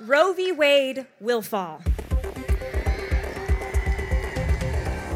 Roe 0.00 0.36
v. 0.36 0.54
Wade 0.54 1.06
will 1.18 1.40
fall. 1.40 1.78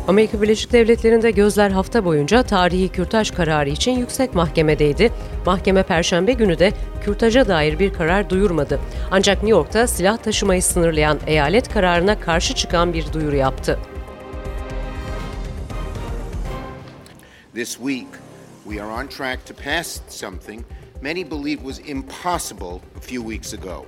Amerika 0.09 0.43
Birleşik 0.43 0.73
Devletleri'nde 0.73 1.31
gözler 1.31 1.71
hafta 1.71 2.05
boyunca 2.05 2.43
tarihi 2.43 2.89
kürtaj 2.89 3.31
kararı 3.31 3.69
için 3.69 3.93
yüksek 3.93 4.35
mahkemedeydi. 4.35 5.13
Mahkeme 5.47 5.83
perşembe 5.83 6.33
günü 6.33 6.59
de 6.59 6.73
kürtaja 7.05 7.49
dair 7.49 7.79
bir 7.79 7.93
karar 7.93 8.31
duyurmadı. 8.31 8.81
Ancak 9.11 9.37
New 9.37 9.51
York'ta 9.51 9.87
silah 9.87 10.17
taşımayı 10.17 10.63
sınırlayan 10.63 11.19
eyalet 11.27 11.69
kararına 11.69 12.21
karşı 12.21 12.55
çıkan 12.55 12.95
bir 12.95 13.13
duyuru 13.13 13.37
yaptı. 13.37 13.79
This 17.55 17.77
week, 17.77 18.09
we 18.69 18.83
are 18.83 19.03
on 19.03 19.07
track 19.07 19.47
to 19.47 19.55
pass 19.55 20.01
something 20.09 20.63
many 21.03 21.31
believe 21.31 21.59
was 21.63 21.89
impossible 21.89 22.81
a 22.97 23.01
few 23.01 23.23
weeks 23.23 23.55
ago. 23.55 23.87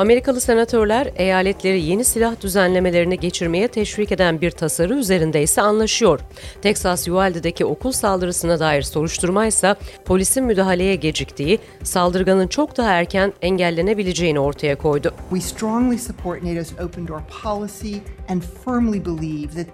Amerikalı 0.00 0.40
senatörler 0.40 1.10
eyaletleri 1.16 1.82
yeni 1.82 2.04
silah 2.04 2.40
düzenlemelerini 2.40 3.20
geçirmeye 3.20 3.68
teşvik 3.68 4.12
eden 4.12 4.40
bir 4.40 4.50
tasarı 4.50 4.94
üzerinde 4.94 5.42
ise 5.42 5.62
anlaşıyor. 5.62 6.20
Texas 6.62 7.08
Uvalde'deki 7.08 7.64
okul 7.64 7.92
saldırısına 7.92 8.60
dair 8.60 8.82
soruşturma 8.82 9.46
ise 9.46 9.74
polisin 10.04 10.44
müdahaleye 10.44 10.94
geciktiği, 10.94 11.58
saldırganın 11.82 12.48
çok 12.48 12.76
daha 12.76 12.90
erken 12.90 13.32
engellenebileceğini 13.42 14.40
ortaya 14.40 14.78
koydu. 14.78 15.14
We 15.30 15.40
strongly 15.40 15.98
support 15.98 16.42
NATO's 16.42 16.72
open 16.72 17.08
door 17.08 17.20
policy 17.42 17.94
and 18.28 18.42
firmly 18.64 19.04
believe 19.04 19.64
that 19.64 19.66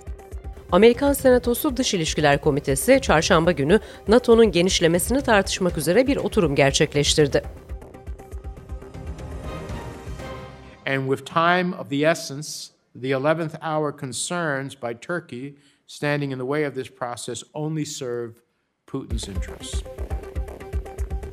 Amerikan 0.73 1.13
Senatosu 1.13 1.77
Dış 1.77 1.95
İlişkiler 1.95 2.41
Komitesi 2.41 2.99
çarşamba 3.03 3.53
günü 3.53 3.81
NATO'nun 4.09 4.53
genişlemesini 4.53 5.21
tartışmak 5.21 5.79
üzere 5.79 6.07
bir 6.07 6.17
oturum 6.17 6.55
gerçekleştirdi. 6.55 7.66
And 10.87 11.09
with 11.09 11.25
time 11.25 11.75
of 11.75 11.89
the 11.89 12.05
essence, 12.05 12.71
the 12.95 13.11
11th 13.11 13.59
hour 13.61 13.91
concerns 13.91 14.77
by 14.77 14.95
Turkey 14.95 15.57
standing 15.87 16.31
in 16.31 16.39
the 16.39 16.45
way 16.45 16.63
of 16.63 16.75
this 16.75 16.89
process 16.89 17.43
only 17.55 17.85
serve 17.85 18.41
Putin's 18.87 19.29
interests. 19.29 19.83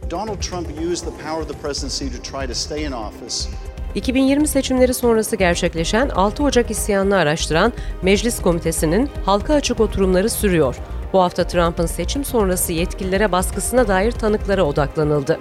Donald 0.10 0.42
Trump 0.42 0.68
used 0.82 1.06
the 1.06 1.24
power 1.24 1.42
of 1.42 1.48
the 1.48 1.54
presidency 1.54 2.10
to 2.10 2.20
try 2.22 2.48
to 2.48 2.56
stay 2.56 2.84
in 2.86 2.94
office 2.94 3.48
2020 3.96 4.48
seçimleri 4.48 4.94
sonrası 4.94 5.36
gerçekleşen 5.36 6.10
6 6.10 6.44
Ocak 6.44 6.72
isyanını 6.72 7.16
araştıran 7.16 7.74
Meclis 8.02 8.42
Komitesi'nin 8.42 9.10
halka 9.26 9.54
açık 9.54 9.80
oturumları 9.80 10.30
sürüyor. 10.30 10.76
Bu 11.14 11.22
hafta 11.22 11.48
Trump'ın 11.48 11.86
seçim 11.86 12.26
sonrası 12.26 12.74
yetkililere 12.74 13.32
baskısına 13.32 13.88
dair 13.88 14.12
tanıklara 14.12 14.64
odaklanıldı. 14.64 15.40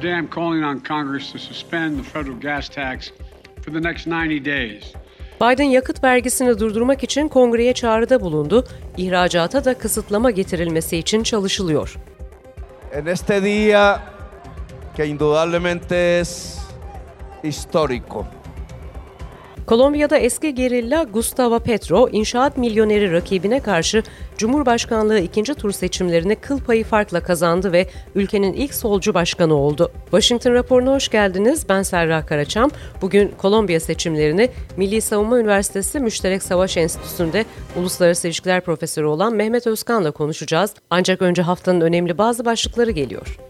Today 0.00 0.14
I'm 0.14 0.30
calling 0.30 0.64
on 0.64 0.80
Congress 0.80 1.32
to 1.32 1.38
suspend 1.38 1.98
the 1.98 2.02
federal 2.02 2.36
gas 2.40 2.68
tax 2.68 3.12
for 3.62 3.70
the 3.72 3.80
next 3.80 4.06
90 4.06 4.44
days. 4.44 4.94
Biden 5.40 5.64
yakıt 5.64 6.04
vergisini 6.04 6.58
durdurmak 6.58 7.04
için 7.04 7.28
kongreye 7.28 7.72
çağrıda 7.72 8.20
bulundu. 8.20 8.64
İhracata 8.96 9.64
da 9.64 9.78
kısıtlama 9.78 10.30
getirilmesi 10.30 10.96
için 10.96 11.22
çalışılıyor. 11.22 11.96
En 12.92 13.06
este 13.06 13.42
día 13.42 13.98
que 14.96 15.06
indudablemente 15.06 15.96
es 16.20 16.58
histórico. 17.44 18.39
Kolombiya'da 19.66 20.18
eski 20.18 20.54
gerilla 20.54 21.02
Gustavo 21.02 21.58
Petro, 21.58 22.08
inşaat 22.12 22.56
milyoneri 22.56 23.12
rakibine 23.12 23.60
karşı 23.60 24.02
Cumhurbaşkanlığı 24.36 25.18
ikinci 25.18 25.54
tur 25.54 25.72
seçimlerini 25.72 26.36
kıl 26.36 26.60
payı 26.60 26.84
farkla 26.84 27.22
kazandı 27.22 27.72
ve 27.72 27.86
ülkenin 28.14 28.52
ilk 28.52 28.74
solcu 28.74 29.14
başkanı 29.14 29.54
oldu. 29.54 29.92
Washington 30.04 30.54
raporuna 30.54 30.94
hoş 30.94 31.08
geldiniz. 31.08 31.68
Ben 31.68 31.82
Serra 31.82 32.26
Karaçam. 32.26 32.70
Bugün 33.02 33.32
Kolombiya 33.38 33.80
seçimlerini 33.80 34.50
Milli 34.76 35.00
Savunma 35.00 35.38
Üniversitesi 35.38 36.00
Müşterek 36.00 36.42
Savaş 36.42 36.76
Enstitüsü'nde 36.76 37.44
Uluslararası 37.76 38.28
İlişkiler 38.28 38.60
Profesörü 38.60 39.06
olan 39.06 39.34
Mehmet 39.34 39.66
Özkan'la 39.66 40.10
konuşacağız. 40.10 40.74
Ancak 40.90 41.22
önce 41.22 41.42
haftanın 41.42 41.80
önemli 41.80 42.18
bazı 42.18 42.44
başlıkları 42.44 42.90
geliyor. 42.90 43.49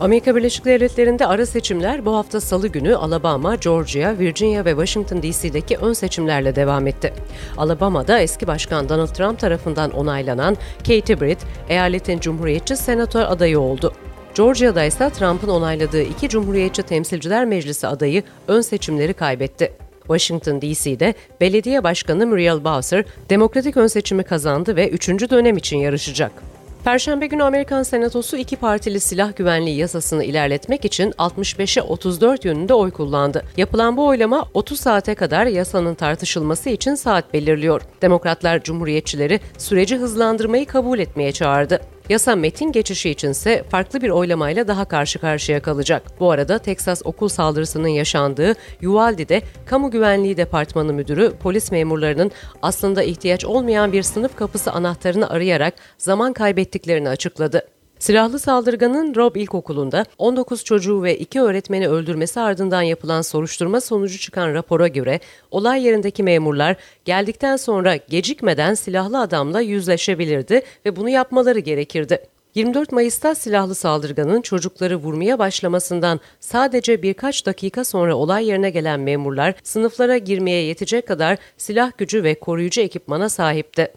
Amerika 0.00 0.36
Birleşik 0.36 0.64
Devletleri'nde 0.64 1.26
ara 1.26 1.46
seçimler 1.46 2.04
bu 2.04 2.14
hafta 2.14 2.40
salı 2.40 2.68
günü 2.68 2.96
Alabama, 2.96 3.54
Georgia, 3.54 4.18
Virginia 4.18 4.64
ve 4.64 4.70
Washington 4.70 5.22
DC'deki 5.22 5.76
ön 5.76 5.92
seçimlerle 5.92 6.56
devam 6.56 6.86
etti. 6.86 7.12
Alabama'da 7.56 8.20
eski 8.20 8.46
başkan 8.46 8.88
Donald 8.88 9.08
Trump 9.08 9.38
tarafından 9.38 9.90
onaylanan 9.90 10.56
Katie 10.78 11.20
Britt, 11.20 11.38
eyaletin 11.68 12.18
Cumhuriyetçi 12.18 12.76
senatör 12.76 13.22
adayı 13.22 13.60
oldu. 13.60 13.92
Georgia'da 14.34 14.84
ise 14.84 15.10
Trump'ın 15.10 15.48
onayladığı 15.48 16.02
iki 16.02 16.28
Cumhuriyetçi 16.28 16.82
Temsilciler 16.82 17.44
Meclisi 17.44 17.86
adayı 17.86 18.22
ön 18.48 18.60
seçimleri 18.60 19.14
kaybetti. 19.14 19.72
Washington 20.00 20.62
DC'de 20.62 21.14
belediye 21.40 21.84
başkanı 21.84 22.26
Muriel 22.26 22.64
Bowser 22.64 23.04
demokratik 23.30 23.76
ön 23.76 23.86
seçimi 23.86 24.22
kazandı 24.22 24.76
ve 24.76 24.88
üçüncü 24.88 25.30
dönem 25.30 25.56
için 25.56 25.76
yarışacak. 25.76 26.55
Perşembe 26.86 27.26
günü 27.26 27.42
Amerikan 27.42 27.82
Senatosu 27.82 28.36
iki 28.36 28.56
partili 28.56 29.00
silah 29.00 29.36
güvenliği 29.36 29.76
yasasını 29.76 30.24
ilerletmek 30.24 30.84
için 30.84 31.10
65'e 31.10 31.82
34 31.82 32.44
yönünde 32.44 32.74
oy 32.74 32.90
kullandı. 32.90 33.44
Yapılan 33.56 33.96
bu 33.96 34.06
oylama 34.06 34.48
30 34.54 34.80
saate 34.80 35.14
kadar 35.14 35.46
yasanın 35.46 35.94
tartışılması 35.94 36.70
için 36.70 36.94
saat 36.94 37.32
belirliyor. 37.32 37.82
Demokratlar 38.02 38.62
Cumhuriyetçileri 38.62 39.40
süreci 39.58 39.96
hızlandırmayı 39.96 40.66
kabul 40.66 40.98
etmeye 40.98 41.32
çağırdı. 41.32 41.80
Yasa 42.08 42.36
metin 42.36 42.72
geçişi 42.72 43.10
içinse 43.10 43.62
farklı 43.62 44.00
bir 44.00 44.10
oylamayla 44.10 44.68
daha 44.68 44.84
karşı 44.84 45.18
karşıya 45.18 45.62
kalacak. 45.62 46.02
Bu 46.20 46.30
arada 46.30 46.58
Teksas 46.58 47.02
okul 47.04 47.28
saldırısının 47.28 47.88
yaşandığı 47.88 48.54
Uvalde'de 48.84 49.42
Kamu 49.66 49.90
Güvenliği 49.90 50.36
Departmanı 50.36 50.92
Müdürü 50.92 51.32
polis 51.42 51.72
memurlarının 51.72 52.30
aslında 52.62 53.02
ihtiyaç 53.02 53.44
olmayan 53.44 53.92
bir 53.92 54.02
sınıf 54.02 54.36
kapısı 54.36 54.72
anahtarını 54.72 55.30
arayarak 55.30 55.74
zaman 55.98 56.32
kaybettiklerini 56.32 57.08
açıkladı. 57.08 57.75
Silahlı 57.98 58.38
saldırganın 58.38 59.14
Rob 59.14 59.36
İlkokulu'nda 59.36 60.04
19 60.18 60.64
çocuğu 60.64 61.02
ve 61.02 61.18
2 61.18 61.40
öğretmeni 61.40 61.88
öldürmesi 61.88 62.40
ardından 62.40 62.82
yapılan 62.82 63.22
soruşturma 63.22 63.80
sonucu 63.80 64.18
çıkan 64.18 64.54
rapora 64.54 64.88
göre 64.88 65.20
olay 65.50 65.84
yerindeki 65.84 66.22
memurlar 66.22 66.76
geldikten 67.04 67.56
sonra 67.56 67.96
gecikmeden 67.96 68.74
silahlı 68.74 69.20
adamla 69.20 69.60
yüzleşebilirdi 69.60 70.62
ve 70.86 70.96
bunu 70.96 71.08
yapmaları 71.08 71.58
gerekirdi. 71.58 72.26
24 72.54 72.92
Mayıs'ta 72.92 73.34
silahlı 73.34 73.74
saldırganın 73.74 74.42
çocukları 74.42 74.96
vurmaya 74.96 75.38
başlamasından 75.38 76.20
sadece 76.40 77.02
birkaç 77.02 77.46
dakika 77.46 77.84
sonra 77.84 78.16
olay 78.16 78.46
yerine 78.46 78.70
gelen 78.70 79.00
memurlar 79.00 79.54
sınıflara 79.62 80.18
girmeye 80.18 80.62
yetecek 80.62 81.08
kadar 81.08 81.38
silah 81.56 81.92
gücü 81.98 82.22
ve 82.22 82.34
koruyucu 82.34 82.80
ekipmana 82.80 83.28
sahipti. 83.28 83.92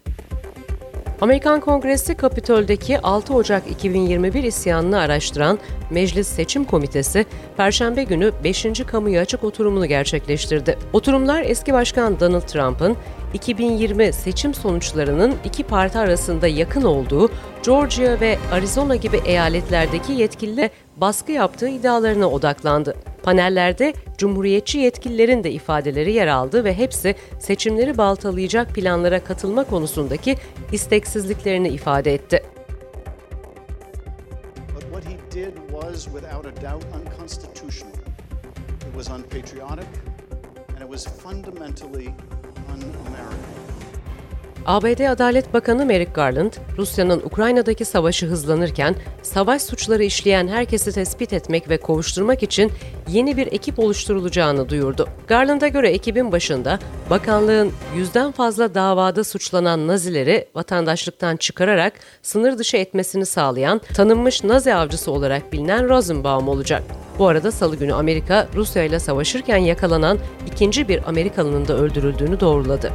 Amerikan 1.20 1.60
Kongresi 1.60 2.14
Kapitol'deki 2.14 3.00
6 3.00 3.34
Ocak 3.34 3.70
2021 3.70 4.44
isyanını 4.44 4.98
araştıran 4.98 5.58
Meclis 5.90 6.28
Seçim 6.28 6.64
Komitesi, 6.64 7.26
Perşembe 7.56 8.04
günü 8.04 8.32
5. 8.44 8.66
kamuya 8.86 9.22
açık 9.22 9.44
oturumunu 9.44 9.86
gerçekleştirdi. 9.86 10.78
Oturumlar 10.92 11.42
eski 11.46 11.72
başkan 11.72 12.20
Donald 12.20 12.40
Trump'ın 12.40 12.96
2020 13.34 14.12
seçim 14.12 14.54
sonuçlarının 14.54 15.34
iki 15.44 15.62
parti 15.62 15.98
arasında 15.98 16.48
yakın 16.48 16.82
olduğu 16.82 17.30
Georgia 17.64 18.20
ve 18.20 18.38
Arizona 18.52 18.96
gibi 18.96 19.20
eyaletlerdeki 19.24 20.12
yetkililer 20.12 20.70
baskı 20.96 21.32
yaptığı 21.32 21.68
iddialarına 21.68 22.30
odaklandı. 22.30 22.94
Panellerde 23.22 23.94
Cumhuriyetçi 24.18 24.78
yetkililerin 24.78 25.44
de 25.44 25.50
ifadeleri 25.50 26.12
yer 26.12 26.26
aldı 26.26 26.64
ve 26.64 26.74
hepsi 26.74 27.14
seçimleri 27.38 27.98
baltalayacak 27.98 28.74
planlara 28.74 29.24
katılma 29.24 29.64
konusundaki 29.64 30.36
isteksizliklerini 30.72 31.68
ifade 31.68 32.14
etti. 32.14 32.42
It 38.90 38.96
was 38.96 39.08
unpatriotic 39.08 39.86
and 40.74 40.82
it 40.82 40.88
was 40.88 41.06
fundamentally 41.06 42.08
un-American. 42.68 43.59
ABD 44.66 45.10
Adalet 45.10 45.54
Bakanı 45.54 45.86
Merrick 45.86 46.12
Garland, 46.12 46.52
Rusya'nın 46.78 47.20
Ukrayna'daki 47.20 47.84
savaşı 47.84 48.26
hızlanırken 48.26 48.94
savaş 49.22 49.62
suçları 49.62 50.04
işleyen 50.04 50.48
herkesi 50.48 50.92
tespit 50.92 51.32
etmek 51.32 51.68
ve 51.68 51.76
kovuşturmak 51.76 52.42
için 52.42 52.72
yeni 53.08 53.36
bir 53.36 53.46
ekip 53.46 53.78
oluşturulacağını 53.78 54.68
duyurdu. 54.68 55.08
Garland'a 55.26 55.68
göre 55.68 55.90
ekibin 55.90 56.32
başında 56.32 56.78
bakanlığın 57.10 57.72
yüzden 57.96 58.32
fazla 58.32 58.74
davada 58.74 59.24
suçlanan 59.24 59.86
Nazileri 59.86 60.48
vatandaşlıktan 60.54 61.36
çıkararak 61.36 61.92
sınır 62.22 62.58
dışı 62.58 62.76
etmesini 62.76 63.26
sağlayan 63.26 63.80
tanınmış 63.94 64.44
Nazi 64.44 64.74
avcısı 64.74 65.10
olarak 65.12 65.52
bilinen 65.52 65.88
Rosenbaum 65.88 66.48
olacak. 66.48 66.82
Bu 67.18 67.28
arada 67.28 67.52
salı 67.52 67.76
günü 67.76 67.94
Amerika, 67.94 68.48
Rusya 68.54 68.82
ile 68.84 68.98
savaşırken 68.98 69.56
yakalanan 69.56 70.18
ikinci 70.52 70.88
bir 70.88 71.08
Amerikalının 71.08 71.68
da 71.68 71.76
öldürüldüğünü 71.76 72.40
doğruladı. 72.40 72.92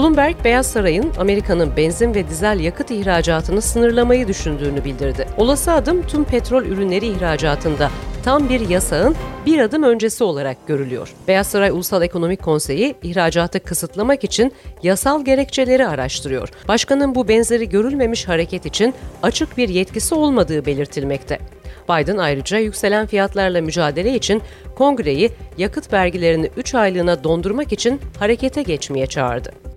Bloomberg, 0.00 0.44
Beyaz 0.44 0.66
Saray'ın 0.66 1.12
Amerika'nın 1.18 1.76
benzin 1.76 2.14
ve 2.14 2.28
dizel 2.28 2.60
yakıt 2.60 2.90
ihracatını 2.90 3.62
sınırlamayı 3.62 4.28
düşündüğünü 4.28 4.84
bildirdi. 4.84 5.26
Olası 5.36 5.72
adım 5.72 6.06
tüm 6.06 6.24
petrol 6.24 6.64
ürünleri 6.64 7.06
ihracatında 7.06 7.90
tam 8.24 8.48
bir 8.48 8.68
yasağın 8.68 9.16
bir 9.46 9.58
adım 9.58 9.82
öncesi 9.82 10.24
olarak 10.24 10.66
görülüyor. 10.66 11.14
Beyaz 11.28 11.46
Saray 11.46 11.70
Ulusal 11.70 12.02
Ekonomik 12.02 12.42
Konseyi 12.42 12.94
ihracatı 13.02 13.60
kısıtlamak 13.60 14.24
için 14.24 14.52
yasal 14.82 15.24
gerekçeleri 15.24 15.86
araştırıyor. 15.86 16.48
Başkanın 16.68 17.14
bu 17.14 17.28
benzeri 17.28 17.68
görülmemiş 17.68 18.28
hareket 18.28 18.66
için 18.66 18.94
açık 19.22 19.56
bir 19.56 19.68
yetkisi 19.68 20.14
olmadığı 20.14 20.66
belirtilmekte. 20.66 21.38
Biden 21.88 22.16
ayrıca 22.16 22.58
yükselen 22.58 23.06
fiyatlarla 23.06 23.60
mücadele 23.60 24.14
için 24.14 24.42
kongreyi 24.76 25.30
yakıt 25.58 25.92
vergilerini 25.92 26.50
3 26.56 26.74
aylığına 26.74 27.24
dondurmak 27.24 27.72
için 27.72 28.00
harekete 28.18 28.62
geçmeye 28.62 29.06
çağırdı. 29.06 29.69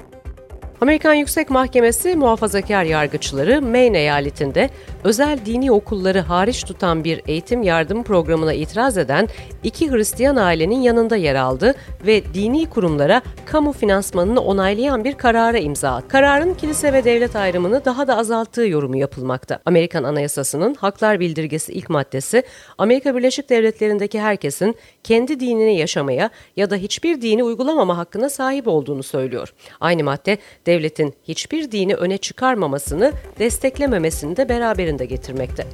Amerikan 0.82 1.14
Yüksek 1.14 1.50
Mahkemesi 1.50 2.16
muhafazakar 2.16 2.84
yargıçları 2.84 3.62
Maine 3.62 4.00
eyaletinde 4.00 4.70
özel 5.04 5.40
dini 5.46 5.72
okulları 5.72 6.20
hariç 6.20 6.64
tutan 6.64 7.04
bir 7.04 7.22
eğitim 7.28 7.64
yardım 7.64 8.04
programına 8.04 8.54
itiraz 8.54 8.98
eden 8.98 9.28
iki 9.64 9.92
Hristiyan 9.92 10.36
ailenin 10.36 10.82
yanında 10.82 11.16
yer 11.16 11.36
aldı 11.36 11.76
ve 12.06 12.34
dini 12.34 12.70
kurumlara 12.70 13.22
kamu 13.46 13.74
finansmanını 13.74 14.42
onaylayan 14.42 15.04
bir 15.04 15.14
karara 15.14 15.58
imza 15.58 15.96
attı. 15.96 16.08
Kararın 16.08 16.54
kilise 16.54 16.94
ve 16.94 17.04
devlet 17.04 17.36
ayrımını 17.36 17.86
daha 17.86 18.08
da 18.08 18.18
azalttığı 18.18 18.68
yorumu 18.68 18.98
yapılmakta. 18.98 19.60
Amerikan 19.66 20.04
Anayasası'nın 20.04 20.74
haklar 20.74 21.20
bildirgesi 21.20 21.74
ilk 21.74 21.90
maddesi 21.90 22.44
Amerika 22.78 23.16
Birleşik 23.16 23.50
Devletleri'ndeki 23.50 24.22
herkesin 24.22 24.76
kendi 25.04 25.40
dinini 25.40 25.78
yaşamaya 25.78 26.30
ya 26.58 26.70
da 26.70 26.76
hiçbir 26.76 27.22
dini 27.22 27.44
uygulamama 27.44 27.98
hakkına 27.98 28.30
sahip 28.30 28.68
olduğunu 28.68 29.04
söylüyor. 29.04 29.54
Aynı 29.80 30.04
madde 30.04 30.38
devletin 30.66 31.14
hiçbir 31.24 31.72
dini 31.72 31.96
öne 31.96 32.18
çıkarmamasını, 32.18 33.14
desteklememesini 33.40 34.38
de 34.38 34.50
beraberinde 34.50 35.06
getirmekte. 35.06 35.68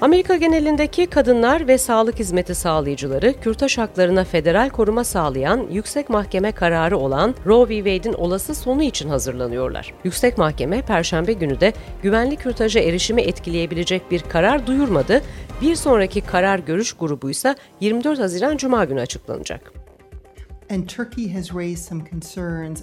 Amerika 0.00 0.36
genelindeki 0.36 1.06
kadınlar 1.06 1.68
ve 1.68 1.78
sağlık 1.78 2.18
hizmeti 2.18 2.54
sağlayıcıları, 2.54 3.34
kürtaj 3.40 3.78
haklarına 3.78 4.24
federal 4.24 4.70
koruma 4.70 5.04
sağlayan 5.04 5.66
yüksek 5.70 6.10
mahkeme 6.10 6.52
kararı 6.52 6.98
olan 6.98 7.34
Roe 7.46 7.68
v. 7.68 7.76
Wade'in 7.76 8.14
olası 8.14 8.54
sonu 8.54 8.82
için 8.82 9.08
hazırlanıyorlar. 9.08 9.94
Yüksek 10.04 10.38
mahkeme 10.38 10.82
perşembe 10.82 11.32
günü 11.32 11.60
de 11.60 11.72
güvenli 12.02 12.36
kürtaja 12.36 12.80
erişimi 12.80 13.22
etkileyebilecek 13.22 14.10
bir 14.10 14.20
karar 14.20 14.66
duyurmadı. 14.66 15.22
Bir 15.62 15.74
sonraki 15.74 16.20
karar 16.20 16.58
görüş 16.58 16.92
grubu 16.92 17.30
ise 17.30 17.54
24 17.80 18.18
Haziran 18.18 18.56
Cuma 18.56 18.84
günü 18.84 19.00
açıklanacak. 19.00 19.72
And 20.70 20.88
Turkey 20.88 21.32
has 21.32 21.54
raised 21.54 21.88
some 21.88 22.04
concerns 22.10 22.82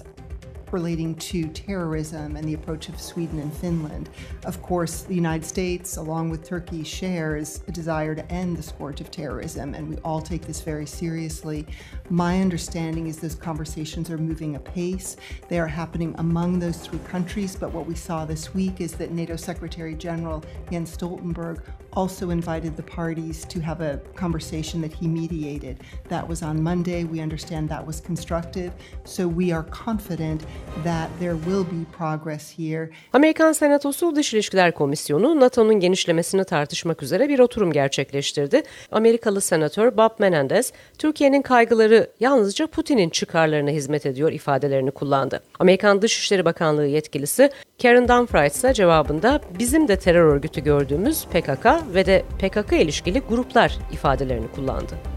relating 0.72 1.14
to 1.16 1.48
terrorism 1.48 2.36
and 2.36 2.48
the 2.48 2.54
approach 2.54 2.88
of 2.88 3.00
Sweden 3.00 3.38
and 3.38 3.52
Finland. 3.52 4.10
Of 4.44 4.60
course, 4.62 5.02
the 5.02 5.14
United 5.14 5.44
States, 5.44 5.96
along 5.96 6.30
with 6.30 6.44
Turkey, 6.44 6.82
shares 6.84 7.62
a 7.68 7.72
desire 7.72 8.14
to 8.14 8.32
end 8.32 8.56
the 8.56 8.62
scourge 8.62 9.00
of 9.00 9.10
terrorism, 9.10 9.74
and 9.74 9.88
we 9.88 9.96
all 9.98 10.20
take 10.20 10.46
this 10.46 10.60
very 10.60 10.86
seriously. 10.86 11.66
My 12.10 12.40
understanding 12.40 13.06
is 13.06 13.16
those 13.16 13.34
conversations 13.34 14.10
are 14.10 14.18
moving 14.18 14.56
apace. 14.56 15.16
They 15.48 15.58
are 15.58 15.66
happening 15.66 16.14
among 16.18 16.58
those 16.58 16.76
three 16.76 16.98
countries, 17.10 17.56
but 17.56 17.72
what 17.72 17.86
we 17.86 17.94
saw 17.94 18.26
this 18.26 18.54
week 18.54 18.82
is 18.82 18.92
that 18.94 19.10
NATO 19.10 19.36
Secretary 19.36 19.94
General 19.94 20.44
Jens 20.70 20.94
Stoltenberg 20.94 21.62
also 21.96 22.30
invited 22.30 22.76
the 22.76 22.82
parties 22.82 23.44
to 23.46 23.60
have 23.60 23.80
a 23.80 24.00
conversation 24.14 24.82
that 24.82 24.92
he 24.92 25.08
mediated. 25.08 25.76
That 26.08 26.28
was 26.28 26.42
on 26.42 26.62
Monday. 26.62 27.04
We 27.04 27.20
understand 27.20 27.68
that 27.68 27.86
was 27.86 28.00
constructive. 28.00 28.72
So 29.04 29.26
we 29.26 29.52
are 29.52 29.64
confident 29.86 30.42
that 30.84 31.08
there 31.20 31.36
will 31.36 31.64
be 31.64 31.86
progress 31.92 32.58
here. 32.58 32.90
Amerikan 33.12 33.52
Senatosu 33.52 34.16
Dış 34.16 34.34
İlişkiler 34.34 34.74
Komisyonu 34.74 35.40
NATO'nun 35.40 35.80
genişlemesini 35.80 36.44
tartışmak 36.44 37.02
üzere 37.02 37.28
bir 37.28 37.38
oturum 37.38 37.72
gerçekleştirdi. 37.72 38.62
Amerikalı 38.92 39.40
senatör 39.40 39.96
Bob 39.96 40.10
Menendez, 40.18 40.72
Türkiye'nin 40.98 41.42
kaygıları 41.42 41.93
yalnızca 42.20 42.66
Putin'in 42.66 43.08
çıkarlarına 43.08 43.70
hizmet 43.70 44.06
ediyor 44.06 44.32
ifadelerini 44.32 44.90
kullandı. 44.90 45.42
Amerikan 45.58 46.02
Dışişleri 46.02 46.44
Bakanlığı 46.44 46.86
yetkilisi 46.86 47.50
Karen 47.82 48.08
Dumfries 48.08 48.56
ise 48.56 48.74
cevabında 48.74 49.40
bizim 49.58 49.88
de 49.88 49.98
terör 49.98 50.34
örgütü 50.34 50.64
gördüğümüz 50.64 51.24
PKK 51.24 51.66
ve 51.94 52.06
de 52.06 52.24
PKK 52.38 52.72
ilişkili 52.72 53.20
gruplar 53.20 53.78
ifadelerini 53.92 54.48
kullandı. 54.48 55.13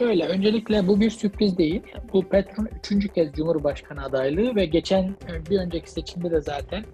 Şöyle, 0.00 0.26
öncelikle 0.26 0.86
bu 0.86 1.00
bir 1.00 1.10
sürpriz 1.10 1.58
değil. 1.58 1.82
Bu 2.12 2.28
Petrun 2.28 2.68
üçüncü 2.78 3.08
kez 3.08 3.32
Cumhurbaşkanı 3.32 4.04
adaylığı 4.04 4.56
ve 4.56 4.66
geçen 4.66 5.02
e, 5.02 5.50
bir 5.50 5.58
önceki 5.58 5.90
seçimde 5.90 6.30
de 6.30 6.40
zaten 6.40 6.84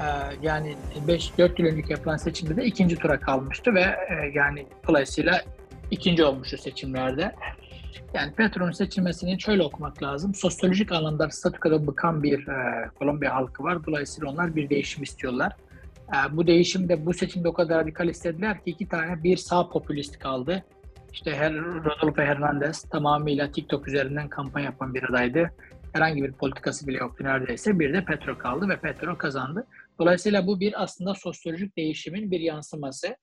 e, 0.00 0.06
yani 0.42 0.76
5-4 1.06 1.62
yıl 1.62 1.72
önceki 1.72 1.92
yapılan 1.92 2.16
seçimde 2.16 2.56
de 2.56 2.64
ikinci 2.64 2.96
tura 2.96 3.20
kalmıştı 3.20 3.74
ve 3.74 3.80
e, 3.80 4.32
yani 4.34 4.66
dolayısıyla 4.88 5.42
ikinci 5.90 6.24
olmuştu 6.24 6.56
seçimlerde. 6.58 7.32
Yani 8.14 8.32
Petro'nun 8.32 8.72
seçilmesini 8.72 9.40
şöyle 9.40 9.62
okumak 9.62 10.02
lazım. 10.02 10.34
Sosyolojik 10.34 10.92
anlamda 10.92 11.30
statükoda 11.30 11.86
bıkan 11.86 12.22
bir 12.22 12.46
Kolombiya 12.94 13.34
halkı 13.34 13.62
var. 13.62 13.86
Dolayısıyla 13.86 14.30
onlar 14.30 14.56
bir 14.56 14.70
değişim 14.70 15.02
istiyorlar. 15.02 15.52
Bu 16.30 16.46
değişimde 16.46 17.06
bu 17.06 17.14
seçimde 17.14 17.48
o 17.48 17.52
kadar 17.52 17.82
radikal 17.82 18.08
istediler 18.08 18.56
ki 18.64 18.70
iki 18.70 18.88
tane 18.88 19.22
bir 19.22 19.36
sağ 19.36 19.68
popülist 19.68 20.18
kaldı. 20.18 20.64
İşte 21.12 21.34
her 21.34 21.54
Rodolfo 21.54 22.22
Hernandez 22.22 22.82
tamamıyla 22.82 23.52
TikTok 23.52 23.88
üzerinden 23.88 24.28
kampanya 24.28 24.66
yapan 24.66 24.94
bir 24.94 25.02
adaydı. 25.02 25.50
Herhangi 25.92 26.22
bir 26.22 26.32
politikası 26.32 26.86
bile 26.86 26.96
yoktu 26.96 27.24
neredeyse. 27.24 27.78
Bir 27.78 27.94
de 27.94 28.04
Petro 28.04 28.38
kaldı 28.38 28.68
ve 28.68 28.80
Petro 28.80 29.18
kazandı. 29.18 29.66
Dolayısıyla 29.98 30.46
bu 30.46 30.60
bir 30.60 30.82
aslında 30.82 31.14
sosyolojik 31.14 31.76
değişimin 31.76 32.30
bir 32.30 32.40
yansıması. 32.40 33.16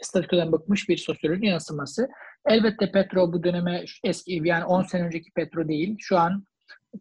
Statükodan 0.00 0.52
bıkmış 0.52 0.88
bir 0.88 0.96
sosyolojik 0.96 1.44
yansıması. 1.44 2.08
Elbette 2.46 2.92
Petro 2.92 3.32
bu 3.32 3.44
döneme 3.44 3.84
eski 4.04 4.40
yani 4.44 4.64
10 4.64 4.82
sene 4.82 5.02
önceki 5.02 5.30
Petro 5.30 5.68
değil. 5.68 5.96
Şu 5.98 6.18
an 6.18 6.44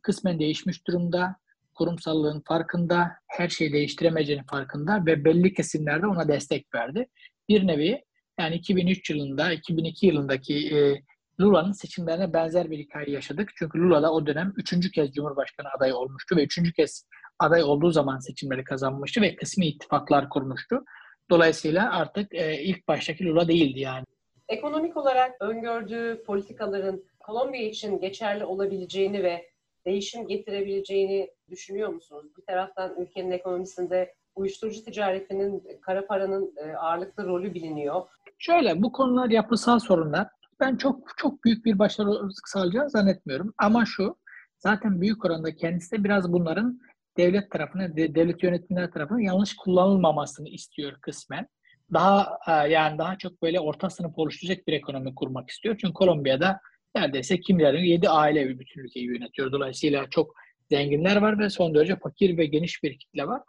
kısmen 0.02 0.40
değişmiş 0.40 0.88
durumda. 0.88 1.36
Kurumsallığın 1.74 2.44
farkında, 2.48 3.12
her 3.28 3.50
şeyi 3.50 3.74
değiştiremeyeceğinin 3.74 4.44
farkında 4.44 5.06
ve 5.06 5.26
belli 5.26 5.54
kesimlerde 5.54 6.08
ona 6.08 6.28
destek 6.28 6.76
verdi. 6.76 7.08
Bir 7.50 7.68
nevi 7.68 8.07
yani 8.40 8.56
2003 8.56 9.10
yılında, 9.10 9.52
2002 9.52 10.08
yılındaki 10.08 10.76
e, 10.78 11.02
Lula'nın 11.40 11.72
seçimlerine 11.72 12.34
benzer 12.34 12.72
bir 12.72 12.80
hikaye 12.80 13.12
yaşadık. 13.12 13.50
Çünkü 13.56 13.80
Lula 13.80 14.04
da 14.04 14.14
o 14.14 14.26
dönem 14.26 14.54
üçüncü 14.58 14.92
kez 14.92 15.12
Cumhurbaşkanı 15.14 15.68
adayı 15.78 15.96
olmuştu 15.96 16.36
ve 16.36 16.44
üçüncü 16.44 16.74
kez 16.74 17.06
aday 17.40 17.64
olduğu 17.64 17.92
zaman 17.92 18.20
seçimleri 18.20 18.64
kazanmıştı 18.64 19.22
ve 19.22 19.36
kısmi 19.36 19.68
ittifaklar 19.68 20.30
kurmuştu. 20.30 20.84
Dolayısıyla 21.30 21.92
artık 21.92 22.34
e, 22.34 22.62
ilk 22.64 22.88
baştaki 22.88 23.26
Lula 23.26 23.48
değildi 23.48 23.80
yani. 23.80 24.06
Ekonomik 24.50 24.98
olarak 24.98 25.42
öngördüğü 25.42 26.24
politikaların 26.24 27.04
Kolombiya 27.20 27.64
için 27.64 28.00
geçerli 28.00 28.46
olabileceğini 28.46 29.24
ve 29.24 29.50
değişim 29.86 30.28
getirebileceğini 30.28 31.30
düşünüyor 31.50 31.90
musunuz? 31.90 32.26
Bir 32.38 32.46
taraftan 32.46 33.02
ülkenin 33.02 33.32
ekonomisinde 33.32 34.14
uyuşturucu 34.36 34.84
ticaretinin, 34.84 35.64
kara 35.82 36.08
paranın 36.08 36.54
e, 36.58 36.76
ağırlıklı 36.76 37.26
rolü 37.26 37.54
biliniyor. 37.54 38.02
Şöyle 38.38 38.82
bu 38.82 38.92
konular 38.92 39.30
yapısal 39.30 39.80
sorunlar. 39.80 40.28
Ben 40.60 40.76
çok 40.76 41.14
çok 41.18 41.44
büyük 41.44 41.66
bir 41.66 41.80
başarı 41.80 42.10
sağlayacağını 42.46 42.90
zannetmiyorum. 42.90 43.54
Ama 43.58 43.86
şu 43.86 44.18
zaten 44.58 45.02
büyük 45.02 45.26
oranda 45.26 45.56
kendisi 45.56 45.92
de 45.92 46.04
biraz 46.04 46.32
bunların 46.32 46.80
devlet 47.18 47.52
tarafına, 47.52 47.96
devlet 47.96 48.44
yönetimler 48.44 48.92
tarafından 48.92 49.20
yanlış 49.20 49.56
kullanılmamasını 49.56 50.50
istiyor 50.50 50.94
kısmen. 51.02 51.48
Daha 51.94 52.40
e, 52.48 52.52
yani 52.52 52.98
daha 52.98 53.18
çok 53.18 53.42
böyle 53.42 53.60
orta 53.60 53.90
sınıf 53.90 54.18
oluşturacak 54.18 54.68
bir 54.68 54.74
ekonomi 54.74 55.16
kurmak 55.16 55.50
istiyor. 55.50 55.78
Çünkü 55.82 55.94
Kolombiya'da 55.94 56.60
neredeyse 56.96 57.40
kimlerin 57.40 57.84
yedi 57.84 58.10
aile 58.10 58.60
bütün 58.60 58.82
ülkeyi 58.82 59.06
yönetiyor. 59.06 59.52
Dolayısıyla 59.52 60.10
çok 60.10 60.34
zenginler 60.70 61.18
var 61.18 61.40
ve 61.40 61.50
son 61.50 61.76
derece 61.76 61.96
fakir 61.96 62.38
ve 62.38 62.46
geniş 62.46 62.84
bir 62.84 63.00
kitle 63.00 63.28
var. 63.28 63.42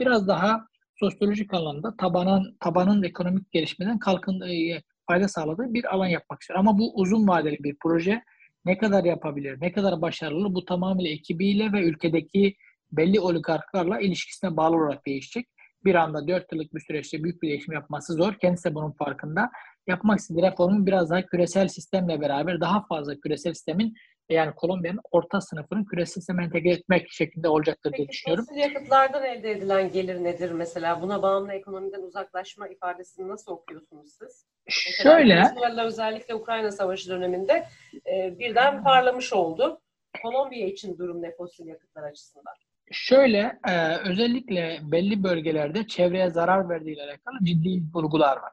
Biraz 0.00 0.28
daha 0.28 0.66
sosyolojik 1.00 1.54
alanda 1.54 1.96
tabanın 1.96 2.56
tabanın 2.60 3.02
ekonomik 3.02 3.52
gelişmeden 3.52 3.98
kalkın 3.98 4.40
e, 4.40 4.82
fayda 5.06 5.28
sağladığı 5.28 5.74
bir 5.74 5.94
alan 5.94 6.06
yapmak 6.06 6.40
istiyor. 6.40 6.58
Ama 6.58 6.78
bu 6.78 6.92
uzun 6.94 7.28
vadeli 7.28 7.56
bir 7.60 7.76
proje. 7.82 8.22
Ne 8.64 8.78
kadar 8.78 9.04
yapabilir, 9.04 9.60
ne 9.60 9.72
kadar 9.72 10.02
başarılı 10.02 10.54
bu 10.54 10.64
tamamıyla 10.64 11.10
ekibiyle 11.10 11.72
ve 11.72 11.82
ülkedeki 11.82 12.56
belli 12.92 13.20
oligarklarla 13.20 14.00
ilişkisine 14.00 14.56
bağlı 14.56 14.76
olarak 14.76 15.06
değişecek. 15.06 15.46
Bir 15.84 15.94
anda 15.94 16.28
dört 16.28 16.52
yıllık 16.52 16.74
bir 16.74 16.80
süreçte 16.80 17.24
büyük 17.24 17.42
bir 17.42 17.48
değişim 17.48 17.74
yapması 17.74 18.12
zor. 18.12 18.34
Kendisi 18.34 18.70
de 18.70 18.74
bunun 18.74 18.92
farkında. 18.92 19.50
Yapmak 19.86 20.18
istediği 20.18 20.42
reformun 20.42 20.86
biraz 20.86 21.10
daha 21.10 21.26
küresel 21.26 21.68
sistemle 21.68 22.20
beraber 22.20 22.60
daha 22.60 22.86
fazla 22.86 23.20
küresel 23.20 23.54
sistemin 23.54 23.94
yani 24.30 24.54
Kolombiya'nın 24.54 25.00
orta 25.10 25.40
sınıfının 25.40 25.84
küresel 25.84 26.12
sisteme 26.14 26.44
entegre 26.44 26.70
etmek 26.70 27.06
şeklinde 27.10 27.48
olacaktır 27.48 27.92
diye 27.92 28.06
Peki 28.06 28.08
düşünüyorum. 28.12 28.44
fosil 28.44 28.60
yakıtlardan 28.60 29.24
elde 29.24 29.50
edilen 29.50 29.92
gelir 29.92 30.24
nedir 30.24 30.50
mesela? 30.50 31.02
Buna 31.02 31.22
bağımlı 31.22 31.52
ekonomiden 31.52 32.02
uzaklaşma 32.02 32.68
ifadesini 32.68 33.28
nasıl 33.28 33.52
okuyorsunuz 33.52 34.12
siz? 34.12 34.46
Mesela 34.66 35.18
Şöyle, 35.18 35.34
Venezuela 35.36 35.84
özellikle 35.84 36.34
Ukrayna 36.34 36.70
Savaşı 36.72 37.10
döneminde 37.10 37.66
e, 38.12 38.38
birden 38.38 38.82
parlamış 38.84 39.32
oldu. 39.32 39.80
Kolombiya 40.22 40.66
için 40.66 40.98
durum 40.98 41.22
ne 41.22 41.36
fosil 41.36 41.66
yakıtlar 41.66 42.02
açısından? 42.02 42.54
şöyle 42.90 43.58
e, 43.68 43.96
özellikle 43.96 44.78
belli 44.82 45.22
bölgelerde 45.22 45.86
çevreye 45.86 46.30
zarar 46.30 46.68
verdiğiyle 46.68 47.02
alakalı 47.02 47.38
ciddi 47.42 47.82
vurgular 47.94 48.36
var. 48.36 48.52